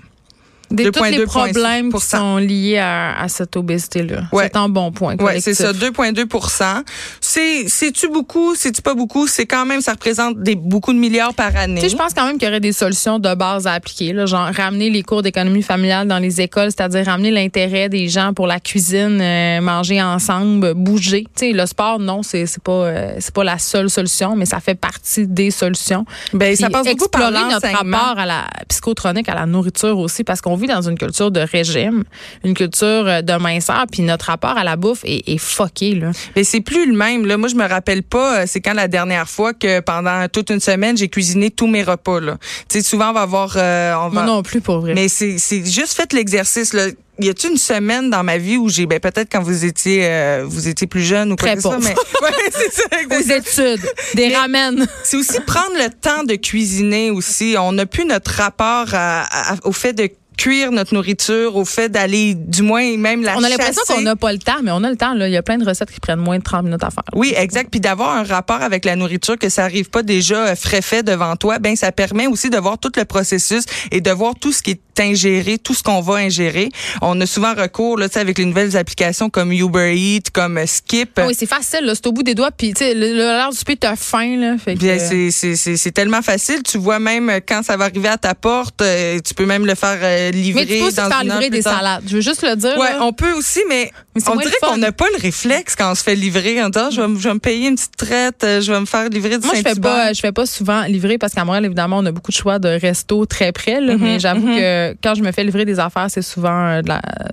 Des, 0.72 0.90
tous 0.90 1.02
les 1.04 1.18
2,2 1.18 1.26
problèmes 1.26 1.92
qui 1.92 2.00
sont 2.00 2.36
liés 2.38 2.78
à, 2.78 3.20
à 3.20 3.28
cette 3.28 3.56
obésité-là. 3.56 4.24
Ouais. 4.32 4.44
C'est 4.44 4.56
un 4.56 4.68
bon 4.68 4.90
point. 4.90 5.16
Ouais, 5.16 5.40
c'est 5.40 5.54
ça, 5.54 5.72
collectif. 5.72 5.90
2,2 5.98 6.82
C'est 7.20 7.68
c'est-tu 7.68 8.08
beaucoup, 8.08 8.54
c'est-tu 8.54 8.82
pas 8.82 8.94
beaucoup, 8.94 9.26
c'est 9.26 9.46
quand 9.46 9.66
même 9.66 9.80
ça 9.80 9.92
représente 9.92 10.38
des 10.42 10.54
beaucoup 10.54 10.92
de 10.92 10.98
milliards 10.98 11.34
par 11.34 11.54
année. 11.56 11.80
Tu 11.80 11.82
sais, 11.82 11.88
je 11.90 11.96
pense 11.96 12.14
quand 12.14 12.26
même 12.26 12.38
qu'il 12.38 12.48
y 12.48 12.50
aurait 12.50 12.60
des 12.60 12.72
solutions 12.72 13.18
de 13.18 13.34
base 13.34 13.66
à 13.66 13.72
appliquer, 13.72 14.12
là, 14.12 14.26
genre 14.26 14.48
ramener 14.54 14.90
les 14.90 15.02
cours 15.02 15.22
d'économie 15.22 15.62
familiale 15.62 16.08
dans 16.08 16.18
les 16.18 16.40
écoles, 16.40 16.70
c'est-à-dire 16.70 17.06
ramener 17.06 17.30
l'intérêt 17.30 17.88
des 17.88 18.08
gens 18.08 18.32
pour 18.34 18.46
la 18.46 18.60
cuisine, 18.60 19.20
euh, 19.20 19.60
manger 19.60 20.02
ensemble, 20.02 20.74
bouger. 20.74 21.24
Tu 21.36 21.48
sais, 21.48 21.52
le 21.52 21.66
sport, 21.66 21.98
non, 21.98 22.22
c'est 22.22 22.46
c'est 22.46 22.62
pas 22.62 22.72
euh, 22.72 23.14
c'est 23.18 23.34
pas 23.34 23.44
la 23.44 23.58
seule 23.58 23.90
solution, 23.90 24.36
mais 24.36 24.46
ça 24.46 24.60
fait 24.60 24.74
partie 24.74 25.26
des 25.26 25.50
solutions. 25.50 26.04
Ben, 26.32 26.54
ça 26.56 26.70
passe 26.70 26.86
beaucoup 26.86 27.08
par 27.08 27.30
notre 27.30 27.68
rapport 27.68 28.18
à 28.18 28.26
la 28.26 28.44
psychotronique, 28.68 29.28
à 29.28 29.34
la 29.34 29.46
nourriture 29.46 29.98
aussi, 29.98 30.24
parce 30.24 30.40
qu'on 30.40 30.56
vit 30.62 30.68
dans 30.68 30.82
une 30.88 30.96
culture 30.98 31.30
de 31.30 31.40
régime, 31.40 32.04
une 32.44 32.54
culture 32.54 32.86
euh, 33.06 33.20
de 33.22 33.34
minceur, 33.34 33.84
puis 33.92 34.02
notre 34.02 34.26
rapport 34.26 34.56
à 34.56 34.64
la 34.64 34.76
bouffe 34.76 35.00
est, 35.04 35.28
est 35.28 35.38
fucké 35.38 35.94
là. 35.94 36.10
Mais 36.36 36.44
c'est 36.44 36.60
plus 36.62 36.86
le 36.86 36.96
même. 36.96 37.26
Là, 37.26 37.36
moi, 37.36 37.48
je 37.48 37.54
me 37.54 37.66
rappelle 37.68 38.02
pas. 38.02 38.40
euh, 38.40 38.44
C'est 38.46 38.60
quand 38.60 38.74
la 38.74 38.88
dernière 38.88 39.28
fois 39.28 39.52
que 39.52 39.80
pendant 39.80 40.26
toute 40.28 40.50
une 40.50 40.60
semaine, 40.60 40.96
j'ai 40.96 41.08
cuisiné 41.08 41.50
tous 41.50 41.66
mes 41.66 41.82
repas. 41.82 42.20
Là. 42.20 42.38
Tu 42.68 42.78
sais, 42.80 42.82
souvent 42.82 43.10
on 43.10 43.12
va 43.12 43.22
avoir, 43.22 43.54
euh, 43.56 43.94
on 43.96 44.10
Moi 44.10 44.22
non 44.24 44.42
plus 44.42 44.60
pour 44.60 44.80
vrai. 44.80 44.94
Mais 44.94 45.08
c'est 45.08 45.36
juste 45.64 45.94
fait 45.94 46.12
l'exercice. 46.12 46.72
Là. 46.72 46.86
Y 47.18 47.28
a-t-il 47.28 47.52
une 47.52 47.58
semaine 47.58 48.08
dans 48.10 48.24
ma 48.24 48.38
vie 48.38 48.56
où 48.56 48.68
j'ai, 48.70 48.86
ben 48.86 48.98
peut-être 48.98 49.28
quand 49.30 49.42
vous 49.42 49.64
étiez, 49.66 50.06
euh, 50.06 50.44
vous 50.46 50.66
étiez 50.66 50.86
plus 50.86 51.02
jeune 51.02 51.32
ou 51.32 51.36
quoi 51.36 51.54
que 51.54 51.60
pauvre. 51.60 51.78
mais 51.80 51.90
ouais, 52.22 52.50
c'est 52.50 52.72
ça. 52.72 52.82
Aux 53.18 53.20
études, 53.38 53.86
des 54.14 54.28
Mais- 54.28 54.36
ramen. 54.36 54.86
C'est 55.04 55.16
aussi 55.18 55.38
prendre 55.40 55.74
le 55.76 55.90
temps 55.90 56.24
de 56.24 56.34
cuisiner 56.36 57.10
aussi. 57.10 57.54
On 57.58 57.72
n'a 57.72 57.84
plus 57.86 58.06
notre 58.06 58.30
rapport 58.32 58.86
à- 58.94 59.24
à- 59.52 59.56
au 59.64 59.72
fait 59.72 59.92
de 59.92 60.08
cuire 60.36 60.72
notre 60.72 60.94
nourriture, 60.94 61.56
au 61.56 61.64
fait 61.64 61.88
d'aller, 61.88 62.34
du 62.34 62.62
moins 62.62 62.96
même 62.96 63.22
la 63.22 63.36
On 63.36 63.42
a 63.42 63.48
l'impression 63.48 63.82
qu'on 63.86 64.00
n'a 64.00 64.16
pas 64.16 64.32
le 64.32 64.38
temps, 64.38 64.62
mais 64.62 64.70
on 64.70 64.82
a 64.84 64.90
le 64.90 64.96
temps. 64.96 65.14
Là. 65.14 65.28
Il 65.28 65.32
y 65.32 65.36
a 65.36 65.42
plein 65.42 65.58
de 65.58 65.64
recettes 65.64 65.90
qui 65.90 66.00
prennent 66.00 66.20
moins 66.20 66.38
de 66.38 66.42
30 66.42 66.64
minutes 66.64 66.84
à 66.84 66.90
faire. 66.90 67.04
Oui, 67.14 67.34
exact. 67.36 67.70
Puis 67.70 67.80
d'avoir 67.80 68.16
un 68.16 68.22
rapport 68.22 68.62
avec 68.62 68.84
la 68.84 68.96
nourriture, 68.96 69.38
que 69.38 69.48
ça 69.48 69.64
arrive 69.64 69.90
pas 69.90 70.02
déjà 70.02 70.48
euh, 70.48 70.54
frais 70.54 70.82
fait 70.82 71.02
devant 71.02 71.36
toi, 71.36 71.58
ben 71.58 71.76
ça 71.76 71.92
permet 71.92 72.26
aussi 72.26 72.50
de 72.50 72.58
voir 72.58 72.78
tout 72.78 72.92
le 72.96 73.04
processus 73.04 73.64
et 73.90 74.00
de 74.00 74.10
voir 74.10 74.34
tout 74.40 74.52
ce 74.52 74.62
qui 74.62 74.72
est 74.72 74.80
ingéré, 75.00 75.58
tout 75.58 75.74
ce 75.74 75.82
qu'on 75.82 76.00
va 76.00 76.14
ingérer. 76.14 76.68
On 77.00 77.20
a 77.20 77.26
souvent 77.26 77.54
recours 77.54 77.98
là, 77.98 78.06
avec 78.14 78.38
les 78.38 78.44
nouvelles 78.44 78.76
applications 78.76 79.30
comme 79.30 79.52
Uber 79.52 79.94
Eats, 79.96 80.30
comme 80.32 80.58
euh, 80.58 80.66
Skip. 80.66 81.12
Ah 81.16 81.26
Oui, 81.26 81.34
c'est 81.38 81.46
facile. 81.46 81.80
là. 81.84 81.94
C'est 81.94 82.06
au 82.06 82.12
bout 82.12 82.22
des 82.22 82.34
doigts. 82.34 82.50
Puis, 82.50 82.74
tu 82.74 82.84
sais, 82.84 82.94
l'heure 82.94 83.50
du 83.50 83.56
souper, 83.56 83.76
t'as 83.76 83.96
faim. 83.96 84.36
Là, 84.38 84.56
fait 84.58 84.74
que, 84.74 84.78
Bien, 84.80 84.98
c'est- 84.98 85.30
c'est 85.30 85.56
c'est- 85.56 85.76
c'est 85.76 85.92
tellement 85.92 86.22
facile. 86.22 86.62
Tu 86.62 86.78
vois 86.78 86.98
même 86.98 87.28
euh, 87.30 87.40
quand 87.46 87.62
ça 87.62 87.76
va 87.76 87.84
arriver 87.86 88.08
à 88.08 88.18
ta 88.18 88.34
porte, 88.34 88.82
euh, 88.82 89.18
tu 89.24 89.34
peux 89.34 89.46
même 89.46 89.66
le 89.66 89.74
faire 89.74 89.98
livrer 90.32 90.64
mais 90.64 90.66
tu 90.66 90.78
peux 90.80 90.86
aussi 90.86 90.96
dans 90.96 91.08
faire 91.08 91.22
livrer 91.22 91.50
des 91.50 91.62
tard. 91.62 91.76
salades. 91.78 92.02
Je 92.06 92.14
veux 92.16 92.20
juste 92.20 92.42
le 92.42 92.56
dire. 92.56 92.76
Ouais, 92.78 92.90
là. 92.92 92.98
on 93.02 93.12
peut 93.12 93.32
aussi, 93.32 93.60
mais, 93.68 93.90
on 94.26 94.36
dirait 94.36 94.52
qu'on 94.60 94.76
n'a 94.76 94.92
pas 94.92 95.06
le 95.16 95.20
réflexe 95.20 95.74
quand 95.76 95.90
on 95.90 95.94
se 95.94 96.02
fait 96.02 96.14
livrer 96.14 96.62
en 96.62 96.68
disant, 96.68 96.90
je 96.90 97.00
vais, 97.00 97.08
me- 97.08 97.18
je 97.18 97.28
vais 97.28 97.34
me 97.34 97.38
payer 97.40 97.68
une 97.68 97.76
petite 97.76 97.96
traite, 97.96 98.40
je 98.42 98.72
vais 98.72 98.80
me 98.80 98.86
faire 98.86 99.08
livrer 99.08 99.38
du 99.38 99.46
Moi, 99.46 99.54
je 99.56 99.62
fais 99.62 99.80
pas, 99.80 100.12
je 100.12 100.20
fais 100.20 100.32
pas 100.32 100.46
souvent 100.46 100.82
livrer 100.84 101.18
parce 101.18 101.32
qu'à 101.34 101.44
Montréal, 101.44 101.64
évidemment, 101.64 101.98
on 101.98 102.06
a 102.06 102.12
beaucoup 102.12 102.30
de 102.30 102.36
choix 102.36 102.58
de 102.58 102.68
restos 102.68 103.26
très 103.26 103.52
près. 103.52 103.80
Là, 103.80 103.96
mais 103.98 104.18
j'avoue 104.18 104.46
que 104.46 104.81
quand 105.02 105.14
je 105.14 105.22
me 105.22 105.32
fais 105.32 105.44
livrer 105.44 105.64
des 105.64 105.78
affaires, 105.78 106.06
c'est 106.08 106.22
souvent 106.22 106.66
euh, 106.66 106.82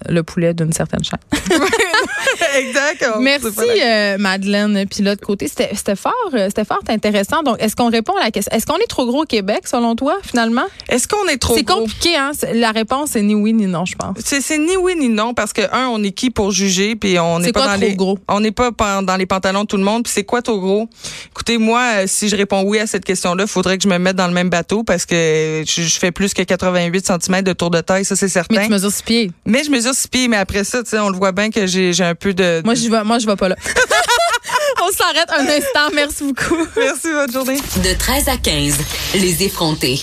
le 0.07 0.23
poulet 0.23 0.53
d'une 0.53 0.73
certaine 0.73 1.03
chaîne. 1.03 1.38
exact. 2.57 3.05
Merci, 3.19 3.47
c'est 3.57 3.83
euh, 3.83 4.17
Madeleine. 4.17 4.85
Puis 4.89 5.03
l'autre 5.03 5.25
côté, 5.25 5.47
c'était 5.47 5.95
fort, 5.95 6.13
euh, 6.33 6.47
c'était 6.47 6.65
fort 6.65 6.79
intéressant. 6.89 7.43
Donc, 7.43 7.57
est-ce 7.59 7.75
qu'on 7.75 7.89
répond 7.89 8.13
à 8.17 8.23
la 8.25 8.31
question? 8.31 8.55
Est-ce 8.55 8.65
qu'on 8.65 8.77
est 8.77 8.87
trop 8.89 9.05
gros 9.05 9.23
au 9.23 9.25
Québec, 9.25 9.67
selon 9.67 9.95
toi, 9.95 10.17
finalement? 10.23 10.65
Est-ce 10.87 11.07
qu'on 11.07 11.27
est 11.27 11.37
trop 11.37 11.55
C'est 11.55 11.63
gros? 11.63 11.81
compliqué, 11.81 12.15
hein? 12.15 12.31
C'est- 12.37 12.53
La 12.53 12.71
réponse 12.71 13.09
c'est 13.13 13.21
ni 13.21 13.35
oui 13.35 13.53
ni 13.53 13.65
non, 13.65 13.85
je 13.85 13.95
pense. 13.95 14.17
C'est 14.23 14.41
c'est 14.41 14.57
ni 14.57 14.75
oui 14.77 14.95
ni 14.97 15.09
non 15.09 15.33
parce 15.33 15.53
que 15.53 15.61
un, 15.73 15.87
on 15.87 16.03
est 16.03 16.11
qui 16.11 16.29
pour 16.29 16.51
juger 16.51 16.95
puis 16.95 17.17
on 17.19 17.39
n'est 17.39 17.45
C'est 17.47 17.51
pas 17.53 17.61
quoi 17.61 17.71
dans 17.73 17.77
trop 17.79 17.89
les 17.89 17.95
gros? 17.95 18.19
on 18.27 18.39
n'est 18.39 18.51
pas 18.51 18.71
dans 19.01 19.15
les 19.17 19.25
pantalons 19.25 19.61
de 19.63 19.67
tout 19.67 19.77
le 19.77 19.83
monde 19.83 20.03
puis 20.03 20.13
c'est 20.13 20.23
quoi 20.23 20.41
trop 20.41 20.59
gros? 20.59 20.87
Écoutez 21.31 21.57
moi 21.57 21.81
euh, 21.99 22.03
si 22.07 22.29
je 22.29 22.35
réponds 22.35 22.63
oui 22.65 22.79
à 22.79 22.87
cette 22.87 23.05
question-là, 23.05 23.43
il 23.45 23.49
faudrait 23.49 23.77
que 23.77 23.83
je 23.83 23.87
me 23.89 23.97
mette 23.97 24.15
dans 24.15 24.27
le 24.27 24.33
même 24.33 24.49
bateau 24.49 24.83
parce 24.83 25.05
que 25.05 25.63
je, 25.65 25.81
je 25.81 25.99
fais 25.99 26.11
plus 26.11 26.33
que 26.33 26.41
88 26.43 27.05
cm 27.21 27.41
de 27.41 27.53
tour 27.53 27.69
de 27.69 27.81
taille, 27.81 28.05
ça 28.05 28.15
c'est 28.15 28.27
certain. 28.29 28.55
Mais 28.55 28.65
tu 28.65 28.71
mesures 28.71 28.91
six 28.91 29.03
pieds. 29.03 29.31
Mais 29.45 29.63
je 29.63 29.71
mesure 29.71 29.93
6 29.93 30.07
pieds 30.07 30.27
mais 30.27 30.37
après 30.37 30.63
ça, 30.63 30.83
tu 30.83 30.89
sais, 30.89 30.99
on 30.99 31.09
le 31.09 31.15
voit 31.17 31.31
bien 31.31 31.38
que 31.47 31.65
j'ai 31.65 31.93
j'ai 31.93 32.03
un 32.03 32.15
peu 32.15 32.33
de 32.33 32.61
Moi, 32.65 32.75
je 32.75 32.89
vais, 32.89 33.03
moi, 33.03 33.19
je 33.19 33.25
vais 33.25 33.35
pas 33.35 33.49
là. 33.49 33.55
On 34.81 34.91
s'arrête 34.91 35.29
un 35.29 35.45
instant. 35.45 35.93
Merci 35.93 36.23
beaucoup. 36.23 36.67
Merci 36.77 37.07
bonne 37.11 37.31
journée. 37.31 37.57
De 37.83 37.97
13 37.97 38.27
à 38.29 38.37
15, 38.37 38.77
les 39.15 39.43
effrontés. 39.43 40.01